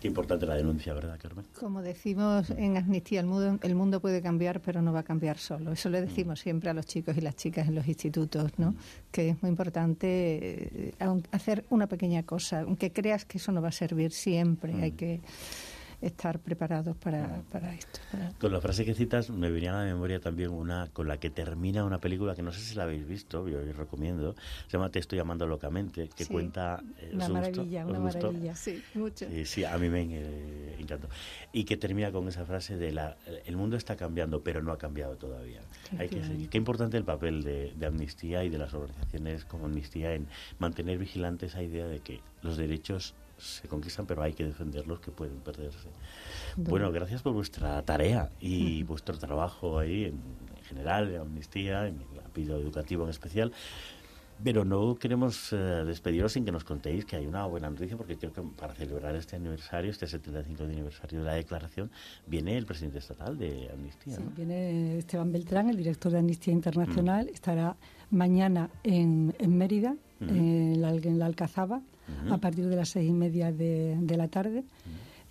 Qué 0.00 0.08
importante 0.08 0.46
la 0.46 0.54
denuncia, 0.54 0.94
¿verdad, 0.94 1.18
Carmen? 1.20 1.44
Como 1.58 1.82
decimos 1.82 2.48
en 2.50 2.78
Amnistía, 2.78 3.20
el 3.20 3.26
mundo, 3.26 3.58
el 3.62 3.74
mundo 3.74 4.00
puede 4.00 4.22
cambiar, 4.22 4.60
pero 4.60 4.80
no 4.80 4.94
va 4.94 5.00
a 5.00 5.02
cambiar 5.02 5.36
solo. 5.36 5.72
Eso 5.72 5.90
le 5.90 6.00
decimos 6.00 6.40
siempre 6.40 6.70
a 6.70 6.74
los 6.74 6.86
chicos 6.86 7.18
y 7.18 7.20
las 7.20 7.36
chicas 7.36 7.68
en 7.68 7.74
los 7.74 7.86
institutos, 7.86 8.50
¿no? 8.58 8.74
Que 9.10 9.28
es 9.28 9.42
muy 9.42 9.50
importante 9.50 10.06
eh, 10.08 10.94
hacer 11.32 11.66
una 11.68 11.86
pequeña 11.86 12.22
cosa, 12.22 12.60
aunque 12.60 12.92
creas 12.92 13.26
que 13.26 13.36
eso 13.36 13.52
no 13.52 13.60
va 13.60 13.68
a 13.68 13.72
servir 13.72 14.12
siempre, 14.12 14.72
hay 14.82 14.92
que 14.92 15.20
estar 16.00 16.38
preparados 16.38 16.96
para, 16.96 17.42
para 17.50 17.74
esto. 17.74 17.98
para- 18.10 18.32
Con 18.38 18.52
la 18.52 18.60
frase 18.60 18.84
que 18.84 18.94
citas 18.94 19.30
me 19.30 19.50
venía 19.50 19.72
a 19.74 19.84
la 19.84 19.92
memoria 19.92 20.20
también 20.20 20.50
una 20.50 20.88
con 20.92 21.06
la 21.08 21.18
que 21.18 21.28
termina 21.30 21.84
una 21.84 21.98
película 22.00 22.34
que 22.34 22.42
no 22.42 22.52
sé 22.52 22.60
si 22.60 22.74
la 22.74 22.84
habéis 22.84 23.06
visto, 23.06 23.46
yo 23.48 23.58
os 23.60 23.76
recomiendo. 23.76 24.34
Se 24.68 24.76
llama 24.78 24.90
Te 24.90 24.98
estoy 24.98 25.18
llamando 25.18 25.46
locamente, 25.46 26.08
que 26.08 26.24
Sí, 26.24 26.32
cuenta... 26.32 26.82
eh, 26.98 27.10
Una 27.14 27.28
maravilla, 27.28 27.84
¿Os 27.84 27.90
una 27.90 27.98
gustó? 28.00 28.18
maravilla. 28.20 28.54
Sí, 28.56 28.82
mucho. 28.94 29.26
Sí, 29.28 29.44
sí, 29.44 29.64
a 29.64 29.76
mí 29.78 29.88
me 29.90 30.02
eh, 30.10 30.76
encantó. 30.78 31.08
Y 31.52 31.64
que 31.64 31.76
termina 31.76 32.10
con 32.12 32.26
esa 32.28 32.44
frase 32.46 32.76
de 32.76 32.92
la, 32.92 33.16
el 33.44 33.56
mundo 33.56 33.76
está 33.76 33.96
cambiando, 33.96 34.42
pero 34.42 34.62
no 34.62 34.72
ha 34.72 34.78
cambiado 34.78 35.16
todavía. 35.16 35.60
Hay 35.98 36.08
que 36.08 36.24
seguir. 36.24 36.48
Qué 36.48 36.58
importante 36.58 36.96
el 36.96 37.04
papel 37.04 37.42
de, 37.42 37.72
de 37.76 37.86
Amnistía 37.86 38.42
y 38.44 38.48
de 38.48 38.58
las 38.58 38.72
organizaciones 38.74 39.44
como 39.44 39.66
Amnistía 39.66 40.14
en 40.14 40.26
mantener 40.58 40.98
vigilante 40.98 41.46
esa 41.46 41.62
idea 41.62 41.86
de 41.86 42.00
que 42.00 42.20
los 42.42 42.56
derechos 42.56 43.14
se 43.40 43.66
conquistan, 43.68 44.06
pero 44.06 44.22
hay 44.22 44.32
que 44.32 44.44
defenderlos 44.44 45.00
que 45.00 45.10
pueden 45.10 45.36
perderse. 45.40 45.88
Bueno, 46.56 46.92
gracias 46.92 47.22
por 47.22 47.32
vuestra 47.32 47.80
tarea 47.82 48.30
y 48.40 48.82
vuestro 48.84 49.18
trabajo 49.18 49.78
ahí 49.78 50.04
en, 50.04 50.20
en 50.56 50.64
general, 50.64 51.12
en 51.12 51.20
Amnistía, 51.20 51.86
en 51.86 51.96
el 52.12 52.20
ámbito 52.24 52.56
educativo 52.56 53.04
en 53.04 53.10
especial. 53.10 53.52
Pero 54.42 54.64
no 54.64 54.94
queremos 54.96 55.52
eh, 55.52 55.56
despediros 55.84 56.32
sin 56.32 56.46
que 56.46 56.50
nos 56.52 56.64
contéis 56.64 57.04
que 57.04 57.14
hay 57.16 57.26
una 57.26 57.44
buena 57.44 57.68
noticia, 57.68 57.98
porque 57.98 58.16
creo 58.16 58.32
que 58.32 58.40
para 58.40 58.74
celebrar 58.74 59.14
este 59.14 59.36
aniversario, 59.36 59.90
este 59.90 60.06
75 60.06 60.64
aniversario 60.64 61.18
de 61.18 61.24
la 61.26 61.34
declaración, 61.34 61.90
viene 62.26 62.56
el 62.56 62.64
presidente 62.64 63.00
estatal 63.00 63.36
de 63.36 63.68
Amnistía. 63.70 64.16
Sí, 64.16 64.22
¿no? 64.22 64.30
viene 64.34 64.96
Esteban 64.96 65.30
Beltrán, 65.30 65.68
el 65.68 65.76
director 65.76 66.10
de 66.10 66.20
Amnistía 66.20 66.54
Internacional, 66.54 67.28
estará 67.28 67.76
mañana 68.10 68.70
en, 68.82 69.34
en 69.38 69.58
Mérida, 69.58 69.94
Ujú. 70.22 70.30
en, 70.30 70.80
la, 70.80 70.94
en 70.94 71.18
la 71.18 71.26
Alcazaba, 71.26 71.82
A 72.30 72.38
partir 72.38 72.66
de 72.68 72.76
las 72.76 72.88
seis 72.90 73.08
y 73.08 73.12
media 73.12 73.50
de, 73.52 73.96
de 74.00 74.16
la 74.16 74.28
tarde. 74.28 74.64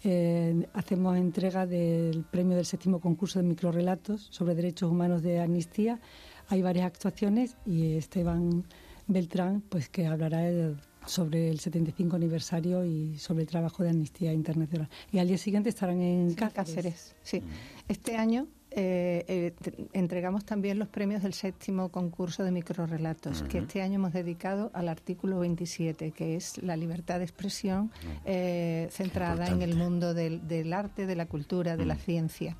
Eh, 0.04 0.66
hacemos 0.74 1.18
entrega 1.18 1.66
del 1.66 2.24
premio 2.24 2.56
del 2.56 2.66
séptimo 2.66 3.00
concurso 3.02 3.40
de 3.40 3.46
microrelatos 3.46 4.28
sobre 4.32 4.56
derechos 4.56 4.90
humanos 4.90 5.22
de 5.22 5.42
Amnistía. 5.42 6.00
Hay 6.48 6.62
varias 6.62 6.86
actuaciones 6.88 7.58
y 7.66 7.94
Esteban 7.94 8.64
Beltrán, 9.08 9.62
pues 9.68 9.90
que 9.90 10.08
hablará 10.08 10.48
el- 10.48 10.78
sobre 11.06 11.50
el 11.50 11.60
75 11.60 12.16
aniversario 12.16 12.86
y 12.86 13.18
sobre 13.18 13.42
el 13.44 13.48
trabajo 13.50 13.84
de 13.84 13.90
Amnistía 13.90 14.32
Internacional. 14.32 14.90
Y 15.12 15.20
al 15.20 15.28
día 15.28 15.38
siguiente 15.38 15.70
estarán 15.70 16.02
en 16.02 16.30
Sí, 16.32 16.36
Cáceres. 16.36 16.56
Cáceres, 16.76 17.16
sí. 17.24 17.42
Este 17.88 18.16
año 18.16 18.48
eh, 18.72 19.26
eh, 19.28 19.54
entregamos 19.94 20.46
también 20.46 20.80
los 20.80 20.88
premios 20.88 21.24
del 21.24 21.34
séptimo 21.34 21.90
concurso 21.90 22.44
de 22.44 22.52
microrelatos, 22.52 23.44
que 23.44 23.60
este 23.60 23.82
año 23.82 23.96
hemos 23.96 24.14
dedicado 24.14 24.70
al 24.74 24.90
artículo 24.90 25.40
27, 25.40 26.12
que 26.12 26.36
es 26.36 26.62
la 26.62 26.76
libertad 26.76 27.18
de 27.20 27.26
expresión 27.26 27.92
eh, 28.26 28.88
centrada 28.92 29.48
en 29.48 29.62
el 29.62 29.76
mundo 29.76 30.14
del, 30.14 30.48
del 30.48 30.74
arte, 30.74 31.06
de 31.06 31.16
la 31.16 31.26
cultura, 31.26 31.78
de 31.78 31.86
la 31.86 31.96
ciencia. 31.96 32.58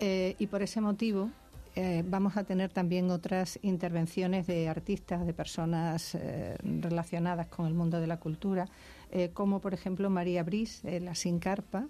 Y 0.00 0.46
por 0.46 0.62
ese 0.62 0.80
motivo 0.80 1.30
eh, 1.76 2.04
vamos 2.06 2.36
a 2.36 2.44
tener 2.44 2.70
también 2.70 3.10
otras 3.10 3.58
intervenciones 3.62 4.46
de 4.46 4.68
artistas, 4.68 5.26
de 5.26 5.34
personas 5.34 6.14
eh, 6.14 6.56
relacionadas 6.62 7.48
con 7.48 7.66
el 7.66 7.74
mundo 7.74 8.00
de 8.00 8.06
la 8.06 8.18
cultura, 8.18 8.68
eh, 9.10 9.30
como 9.34 9.60
por 9.60 9.74
ejemplo 9.74 10.08
María 10.08 10.44
Bris, 10.44 10.82
la 10.84 11.14
Sincarpa, 11.14 11.88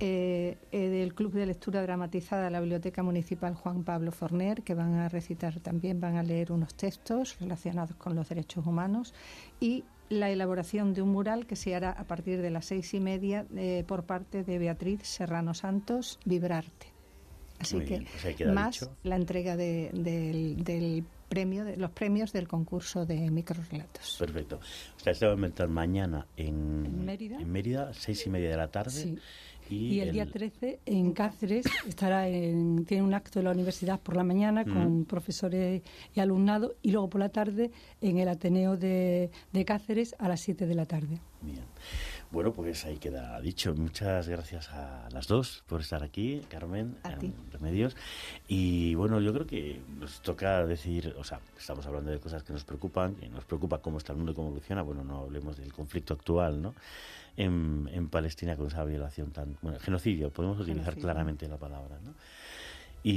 eh, 0.00 0.56
eh, 0.72 0.88
del 0.88 1.14
Club 1.14 1.32
de 1.32 1.46
Lectura 1.46 1.82
Dramatizada 1.82 2.44
de 2.44 2.50
la 2.50 2.60
Biblioteca 2.60 3.02
Municipal 3.02 3.54
Juan 3.54 3.84
Pablo 3.84 4.10
Forner, 4.12 4.62
que 4.62 4.74
van 4.74 4.94
a 4.94 5.08
recitar 5.08 5.60
también, 5.60 6.00
van 6.00 6.16
a 6.16 6.22
leer 6.22 6.50
unos 6.52 6.74
textos 6.74 7.38
relacionados 7.40 7.94
con 7.96 8.14
los 8.14 8.28
derechos 8.28 8.66
humanos, 8.66 9.14
y 9.60 9.84
la 10.08 10.30
elaboración 10.30 10.92
de 10.92 11.02
un 11.02 11.10
mural 11.10 11.46
que 11.46 11.56
se 11.56 11.74
hará 11.74 11.90
a 11.90 12.04
partir 12.04 12.42
de 12.42 12.50
las 12.50 12.66
seis 12.66 12.92
y 12.94 13.00
media 13.00 13.46
eh, 13.56 13.84
por 13.86 14.04
parte 14.04 14.44
de 14.44 14.58
Beatriz 14.58 15.00
Serrano 15.04 15.54
Santos, 15.54 16.18
Vibrarte. 16.24 16.88
Así 17.60 17.80
que 17.80 18.04
pues 18.20 18.52
más 18.52 18.80
dicho. 18.80 18.92
la 19.04 19.14
entrega 19.16 19.56
de- 19.56 19.90
del, 19.94 20.64
del 20.64 21.04
premio, 21.34 21.64
de 21.64 21.76
los 21.76 21.90
premios 21.90 22.32
del 22.32 22.46
concurso 22.46 23.06
de 23.06 23.30
microrelatos. 23.30 24.16
Perfecto. 24.18 24.56
O 24.96 25.00
sea, 25.00 25.12
este 25.12 25.26
va 25.26 25.32
a 25.32 25.34
inventar 25.34 25.68
mañana 25.68 26.26
en, 26.36 26.84
¿En 26.84 27.04
Mérida? 27.04 27.40
en 27.40 27.50
Mérida, 27.50 27.92
seis 27.94 28.26
y 28.26 28.30
media 28.30 28.50
de 28.50 28.56
la 28.56 28.68
tarde. 28.68 28.90
Sí. 28.90 29.18
Y, 29.70 29.94
Y 29.94 30.00
el 30.00 30.12
día 30.12 30.26
13 30.26 30.80
en 30.84 31.12
Cáceres 31.12 31.64
estará 31.88 32.28
en, 32.28 32.84
tiene 32.84 33.04
un 33.04 33.14
acto 33.14 33.38
en 33.38 33.46
la 33.46 33.52
universidad 33.52 33.98
por 34.00 34.16
la 34.16 34.24
mañana 34.24 34.64
con 34.64 35.04
profesores 35.06 35.82
y 36.14 36.20
alumnado 36.20 36.74
y 36.82 36.90
luego 36.90 37.08
por 37.08 37.20
la 37.20 37.30
tarde 37.30 37.70
en 38.00 38.18
el 38.18 38.28
Ateneo 38.28 38.76
de, 38.76 39.30
de 39.52 39.64
Cáceres 39.64 40.14
a 40.18 40.28
las 40.28 40.40
7 40.40 40.66
de 40.66 40.74
la 40.74 40.84
tarde. 40.86 41.20
Bien. 41.40 41.62
Bueno, 42.32 42.50
pues 42.54 42.84
ahí 42.86 42.96
queda 42.96 43.38
dicho. 43.42 43.74
Muchas 43.74 44.26
gracias 44.26 44.70
a 44.70 45.06
las 45.12 45.26
dos 45.28 45.62
por 45.66 45.82
estar 45.82 46.02
aquí, 46.02 46.40
Carmen, 46.48 46.96
A 47.02 47.12
en 47.12 47.18
ti. 47.18 47.32
Remedios. 47.52 47.94
Y 48.48 48.94
bueno, 48.94 49.20
yo 49.20 49.34
creo 49.34 49.46
que 49.46 49.80
nos 50.00 50.22
toca 50.22 50.64
decir, 50.64 51.14
o 51.18 51.24
sea, 51.24 51.40
estamos 51.58 51.84
hablando 51.86 52.10
de 52.10 52.18
cosas 52.20 52.42
que 52.42 52.54
nos 52.54 52.64
preocupan, 52.64 53.14
que 53.16 53.28
nos 53.28 53.44
preocupa 53.44 53.78
cómo 53.82 53.98
está 53.98 54.12
el 54.12 54.16
mundo 54.18 54.32
y 54.32 54.34
cómo 54.34 54.48
evoluciona. 54.48 54.80
Bueno, 54.80 55.04
no 55.04 55.18
hablemos 55.18 55.58
del 55.58 55.74
conflicto 55.74 56.14
actual, 56.14 56.62
¿no? 56.62 56.74
En, 57.36 57.88
en 57.92 58.08
Palestina 58.08 58.56
con 58.56 58.68
esa 58.68 58.82
violación 58.84 59.30
tan. 59.30 59.56
Bueno, 59.60 59.78
genocidio, 59.78 60.30
podemos 60.30 60.56
utilizar 60.58 60.84
Genocidio. 60.94 61.02
claramente 61.02 61.48
la 61.48 61.58
palabra, 61.58 61.98
¿no? 62.02 62.14
Y, 63.04 63.10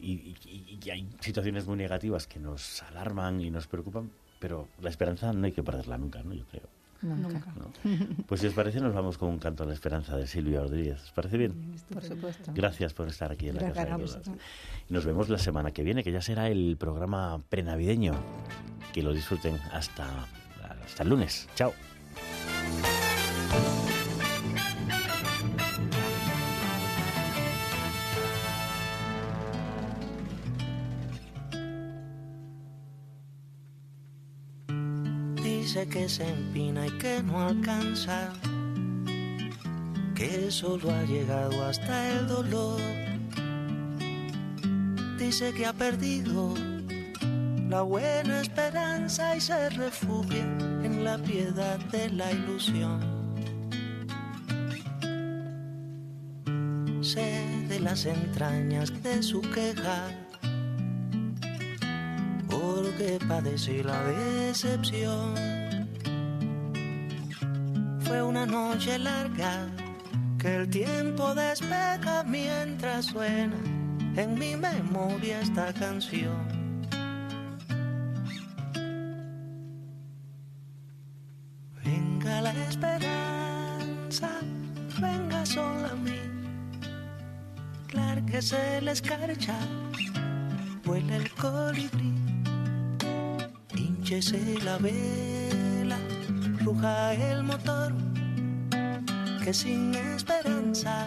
y- 0.00 0.36
y- 0.46 0.78
y 0.82 0.90
hay 0.90 1.06
situaciones 1.20 1.66
muy 1.66 1.76
negativas 1.76 2.26
que 2.26 2.38
nos 2.38 2.82
alarman 2.84 3.40
y 3.42 3.50
nos 3.50 3.66
preocupan, 3.66 4.10
pero 4.38 4.68
la 4.80 4.88
esperanza 4.88 5.30
no 5.34 5.44
hay 5.44 5.52
que 5.52 5.62
perderla 5.62 5.98
nunca, 5.98 6.22
¿no? 6.22 6.32
Yo 6.32 6.44
creo. 6.46 6.79
Nunca. 7.02 7.52
¿no? 7.56 7.70
Pues 8.26 8.40
si 8.40 8.46
os 8.46 8.54
parece, 8.54 8.80
nos 8.80 8.94
vamos 8.94 9.18
con 9.18 9.28
un 9.28 9.38
canto 9.38 9.62
a 9.62 9.66
la 9.66 9.72
esperanza 9.72 10.16
de 10.16 10.26
Silvia 10.26 10.60
Rodríguez. 10.60 11.02
¿Os 11.02 11.10
parece 11.12 11.38
bien? 11.38 11.74
Por 11.92 12.02
supuesto. 12.02 12.52
Gracias 12.54 12.92
por 12.94 13.08
estar 13.08 13.32
aquí 13.32 13.48
en 13.48 13.56
la 13.56 13.62
Gracias 13.62 13.86
Casa 13.86 14.30
de 14.30 14.38
nos 14.88 15.04
vemos 15.04 15.28
la 15.28 15.38
semana 15.38 15.70
que 15.70 15.82
viene, 15.82 16.02
que 16.02 16.12
ya 16.12 16.20
será 16.20 16.48
el 16.48 16.76
programa 16.76 17.40
prenavideño. 17.48 18.12
Que 18.92 19.02
lo 19.02 19.12
disfruten 19.12 19.56
hasta, 19.72 20.26
hasta 20.84 21.02
el 21.02 21.08
lunes. 21.08 21.48
Chao. 21.54 21.72
Que 35.88 36.08
se 36.08 36.28
empina 36.28 36.86
y 36.86 36.90
que 36.98 37.22
no 37.22 37.40
alcanza, 37.40 38.32
que 40.14 40.50
solo 40.50 40.90
ha 40.90 41.02
llegado 41.04 41.64
hasta 41.64 42.10
el 42.10 42.26
dolor. 42.28 42.80
Dice 45.18 45.52
que 45.54 45.64
ha 45.66 45.72
perdido 45.72 46.54
la 47.68 47.80
buena 47.82 48.42
esperanza 48.42 49.34
y 49.34 49.40
se 49.40 49.70
refugia 49.70 50.42
en 50.84 51.02
la 51.02 51.16
piedad 51.16 51.78
de 51.90 52.10
la 52.10 52.30
ilusión. 52.30 53.00
Sé 57.00 57.66
de 57.68 57.80
las 57.80 58.04
entrañas 58.04 58.92
de 59.02 59.22
su 59.22 59.40
queja 59.40 60.08
porque 62.48 63.18
padecí 63.26 63.82
la 63.82 64.02
decepción. 64.04 65.59
Fue 68.10 68.20
una 68.24 68.44
noche 68.44 68.98
larga 68.98 69.68
que 70.36 70.56
el 70.56 70.68
tiempo 70.68 71.32
despeja 71.32 72.24
mientras 72.24 73.06
suena 73.06 73.54
en 74.16 74.36
mi 74.36 74.56
memoria 74.56 75.40
esta 75.40 75.72
canción. 75.72 76.44
Venga 81.84 82.40
la 82.42 82.52
esperanza, 82.68 84.30
venga 85.00 85.46
sola 85.46 85.90
a 85.92 85.94
mí, 85.94 86.20
lárguese 87.92 88.80
la 88.80 88.90
escarcha, 88.90 89.56
vuela 90.84 91.14
el 91.14 91.30
colibrí. 91.34 92.12
Hínchese 93.76 94.58
la 94.64 94.78
vela, 94.78 95.39
ruja 96.70 97.14
el 97.14 97.42
motor, 97.42 97.92
que 99.42 99.52
sin 99.52 99.92
esperanza, 99.92 101.04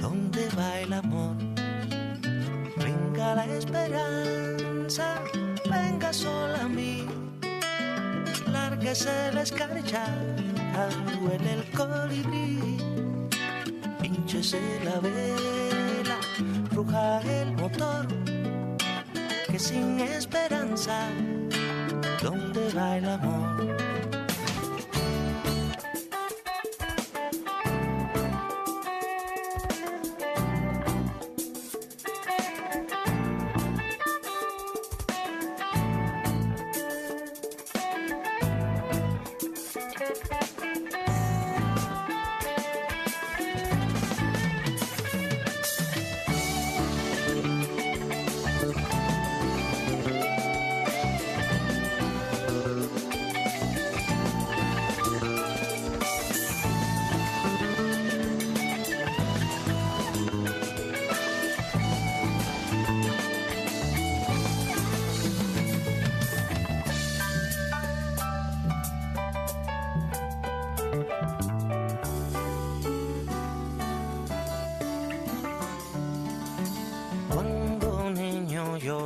¿dónde 0.00 0.48
va 0.56 0.80
el 0.82 0.92
amor? 0.92 1.34
Venga 2.76 3.34
la 3.34 3.44
esperanza, 3.46 5.06
venga 5.68 6.12
sola 6.12 6.60
a 6.62 6.68
mí, 6.68 7.08
lárguese 8.52 9.32
la 9.32 9.42
escarcha, 9.42 10.04
huele 11.22 11.52
el 11.54 11.64
colibrí, 11.72 12.78
hinchese 14.04 14.60
la 14.84 15.00
vela, 15.00 16.18
ruja 16.70 17.20
el 17.22 17.50
motor, 17.56 18.06
que 19.50 19.58
sin 19.58 19.98
esperanza, 19.98 21.08
¿dónde 22.22 22.72
va 22.74 22.98
el 22.98 23.08
amor? 23.08 23.85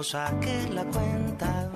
Saqué 0.02 0.68
la 0.72 0.84
cuenta 0.84 1.70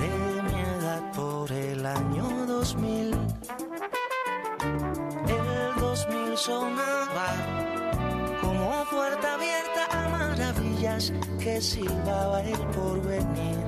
de 0.00 0.42
mi 0.42 0.60
edad 0.60 1.12
por 1.12 1.50
el 1.50 1.84
año 1.84 2.46
2000. 2.46 3.14
El 5.26 5.80
2000 5.80 6.36
sonaba 6.36 7.28
como 8.40 8.84
puerta 8.90 9.34
abierta 9.34 9.86
a 9.90 10.08
maravillas 10.08 11.12
que 11.40 11.60
silbaba 11.60 12.42
el 12.42 12.58
porvenir. 12.68 13.66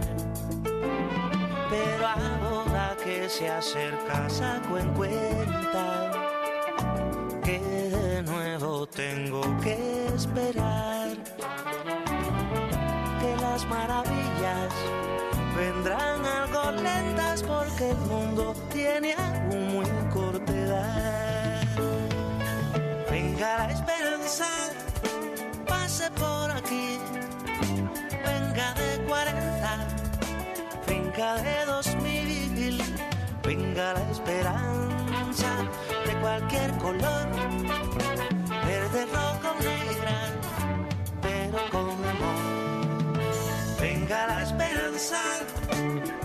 Pero 1.70 2.06
ahora 2.06 2.96
que 3.02 3.28
se 3.28 3.48
acerca 3.48 4.28
saco 4.28 4.78
en 4.78 4.92
cuenta 4.94 6.19
porque 17.81 17.90
el 17.90 17.99
mundo 18.09 18.55
tiene 18.73 19.14
aún 19.14 19.73
muy 19.73 19.87
corta 20.12 20.53
edad. 20.53 21.62
Venga 23.11 23.59
la 23.59 23.71
esperanza, 23.71 24.47
pase 25.66 26.11
por 26.12 26.51
aquí. 26.51 26.99
Venga 28.25 28.75
de 28.75 29.05
40, 29.07 29.88
venga 30.87 31.35
de 31.43 31.64
2000, 31.66 32.83
venga 33.43 33.95
la 33.95 34.11
esperanza 34.11 35.51
de 36.07 36.21
cualquier 36.21 36.71
color, 36.79 37.29
verde, 38.66 39.07
rojo, 39.07 39.55
negra, 39.61 40.16
pero 41.23 41.59
con 41.71 42.69
venga 44.11 44.27
la 44.27 44.42
esperanza, 44.42 45.20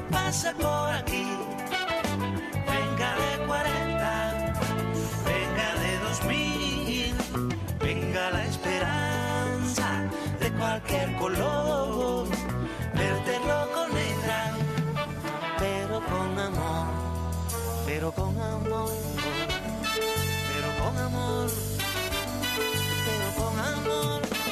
pase 0.09 0.51
por 0.55 0.89
aquí. 0.89 1.27
Venga 2.65 3.09
de 3.21 3.45
40, 3.45 4.53
venga 5.23 5.67
de 5.83 5.99
2000, 5.99 7.15
venga 7.79 8.31
la 8.31 8.45
esperanza 8.45 9.87
de 10.39 10.51
cualquier 10.53 11.15
color, 11.17 12.27
verde, 12.95 13.39
rojo, 13.47 13.87
negra, 13.93 14.53
pero 15.59 16.01
con 16.05 16.39
amor, 16.39 16.87
pero 17.85 18.11
con 18.11 18.35
amor, 18.41 18.91
pero 20.49 20.69
con 20.81 20.97
amor, 20.97 21.51
pero 23.05 23.43
con 23.43 23.59
amor. 23.59 24.44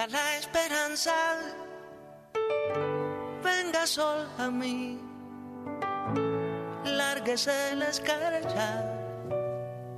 Venga 0.00 0.18
la 0.18 0.36
esperanza, 0.38 1.12
venga 3.44 3.86
sol 3.86 4.26
a 4.38 4.48
mí, 4.48 4.98
lárguese 6.86 7.76
la 7.76 7.90
escarcha, 7.90 8.82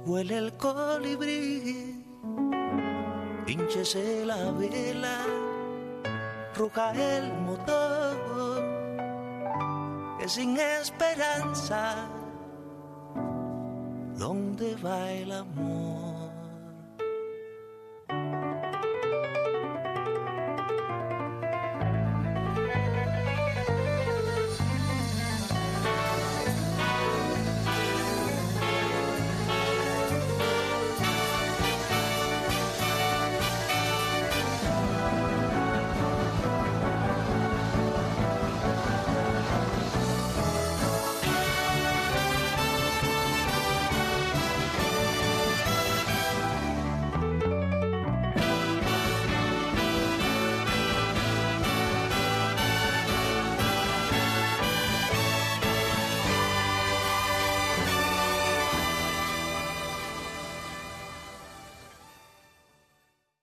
huele 0.04 0.38
el 0.38 0.56
colibrí, 0.56 2.04
hinchese 3.46 4.26
la 4.26 4.50
vela, 4.50 5.18
ruja 6.56 6.92
el 6.94 7.32
motor, 7.34 8.58
que 10.18 10.28
sin 10.28 10.58
esperanza, 10.58 12.08
¿dónde 14.16 14.74
va 14.84 15.12
el 15.12 15.30
amor? 15.30 16.11